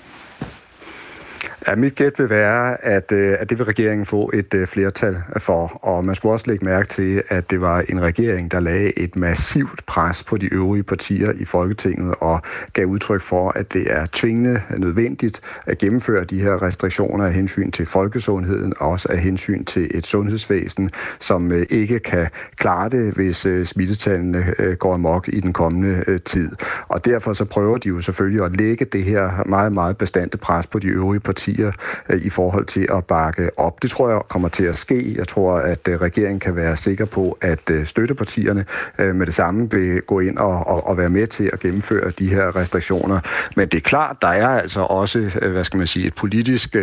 [1.69, 5.17] Ja, mit gæt vil være, at, øh, at det vil regeringen få et øh, flertal
[5.39, 5.67] for.
[5.67, 9.17] Og man skulle også lægge mærke til, at det var en regering, der lagde et
[9.17, 12.43] massivt pres på de øvrige partier i Folketinget og
[12.73, 17.71] gav udtryk for, at det er tvingende nødvendigt at gennemføre de her restriktioner af hensyn
[17.71, 20.91] til folkesundheden og også af hensyn til et sundhedsvæsen,
[21.21, 24.45] som øh, ikke kan klare det, hvis smittetallene
[24.79, 26.51] går amok i den kommende tid.
[26.89, 30.67] Og derfor så prøver de jo selvfølgelig at lægge det her meget, meget bestandte pres
[30.67, 31.73] på de øvrige partier partier
[32.09, 33.83] øh, i forhold til at bakke op.
[33.83, 35.15] Det tror jeg kommer til at ske.
[35.17, 38.65] Jeg tror, at øh, regeringen kan være sikker på, at øh, støttepartierne
[38.99, 42.29] med det samme vil gå ind og, og, og være med til at gennemføre de
[42.29, 43.21] her restriktioner.
[43.57, 45.19] Men det er klart, der er altså også,
[45.53, 46.77] hvad skal man sige, et politisk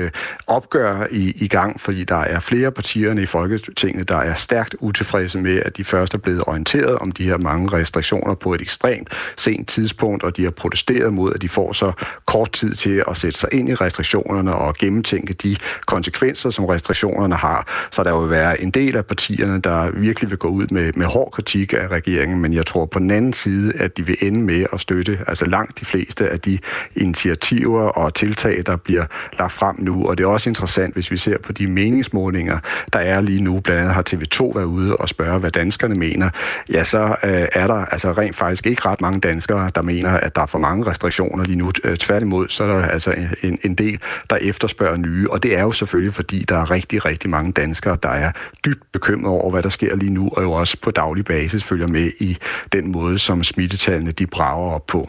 [0.48, 5.40] opgør i, i gang, fordi der er flere partierne i Folketinget, der er stærkt utilfredse
[5.40, 9.10] med, at de først er blevet orienteret om de her mange restriktioner på et ekstremt
[9.38, 11.92] sent tidspunkt, og de har protesteret mod, at de får så
[12.26, 17.36] kort tid til at sætte sig ind i restriktionerne og gennemtænke de konsekvenser, som restriktionerne
[17.36, 17.88] har.
[17.92, 21.06] Så der vil være en del af partierne, der virkelig vil gå ud med, med
[21.06, 24.40] hård kritik af regeringen, men jeg tror på den anden side, at de vil ende
[24.40, 26.60] med at støtte altså langt de fleste af de
[26.96, 29.06] initiativer og tiltag, der bliver
[29.40, 30.08] lagt frem nu.
[30.08, 32.60] Og det er også interessant, hvis vi ser på de meningsmålinger,
[32.94, 33.60] der er lige nu.
[33.60, 36.30] Blandt andet har TV2 været ude og spørge, hvad danskerne mener.
[36.72, 40.36] Ja, så øh, er der altså rent faktisk ikke ret mange danskere, der mener, at
[40.36, 41.72] der er for mange restriktioner lige nu.
[41.84, 44.00] Øh, tværtimod, så er der altså en, en del,
[44.30, 47.98] der efterspørger nye, og det er jo selvfølgelig, fordi der er rigtig, rigtig mange danskere,
[48.04, 48.32] der er
[48.66, 51.88] dybt bekymrede over, hvad der sker lige nu, og jo også på daglig basis følger
[51.88, 52.38] med i
[52.72, 55.08] den måde, som smittetallene de brager op på.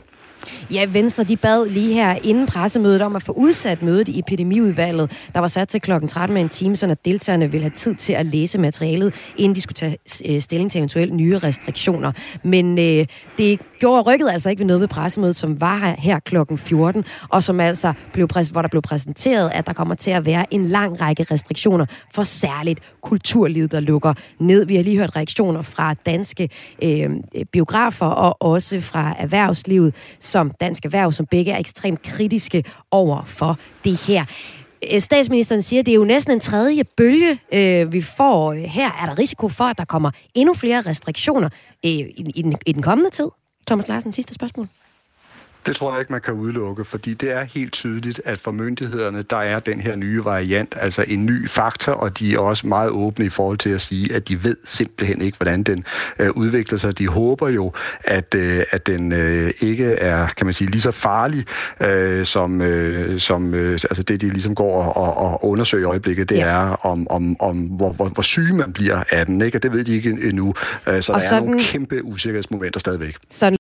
[0.71, 5.11] Ja, Venstre de bad lige her inden pressemødet om at få udsat mødet i epidemiudvalget,
[5.35, 8.13] der var sat til klokken 13 med en time, så deltagerne ville have tid til
[8.13, 12.13] at læse materialet, inden de skulle tage øh, stilling til eventuelle nye restriktioner.
[12.43, 13.07] Men øh,
[13.39, 17.05] det gjorde rykket altså ikke ved noget ved pressemødet, som var her, her klokken 14,
[17.29, 20.55] og som altså blev præs- hvor der blev præsenteret, at der kommer til at være
[20.55, 24.67] en lang række restriktioner for særligt kulturlivet, der lukker ned.
[24.67, 26.49] Vi har lige hørt reaktioner fra danske
[26.83, 27.11] øh,
[27.53, 33.59] biografer og også fra erhvervslivet, som Dansk Erhverv, som begge er ekstremt kritiske over for
[33.85, 34.25] det her.
[34.93, 38.53] Øh, statsministeren siger, at det er jo næsten en tredje bølge, øh, vi får.
[38.53, 41.49] Øh, her er der risiko for, at der kommer endnu flere restriktioner
[41.85, 43.29] øh, i, i, den, i den kommende tid.
[43.69, 44.69] Thomas Larsen, sidste spørgsmål.
[45.67, 49.23] Det tror jeg ikke, man kan udelukke, fordi det er helt tydeligt, at for myndighederne,
[49.23, 52.91] der er den her nye variant, altså en ny faktor, og de er også meget
[52.91, 55.85] åbne i forhold til at sige, at de ved simpelthen ikke, hvordan den
[56.19, 56.99] øh, udvikler sig.
[56.99, 57.73] De håber jo,
[58.05, 61.45] at, øh, at den øh, ikke er, kan man sige, lige så farlig,
[61.81, 66.29] øh, som, øh, som øh, altså det, de ligesom går og, og undersøger i øjeblikket,
[66.29, 66.47] det ja.
[66.47, 69.59] er, om, om, om hvor, hvor, hvor syg man bliver af den, ikke?
[69.59, 70.55] og det ved de ikke endnu.
[70.87, 73.17] Øh, så og der sådan, er nogle kæmpe usikkerhedsmomenter stadigvæk.
[73.31, 73.58] Sådan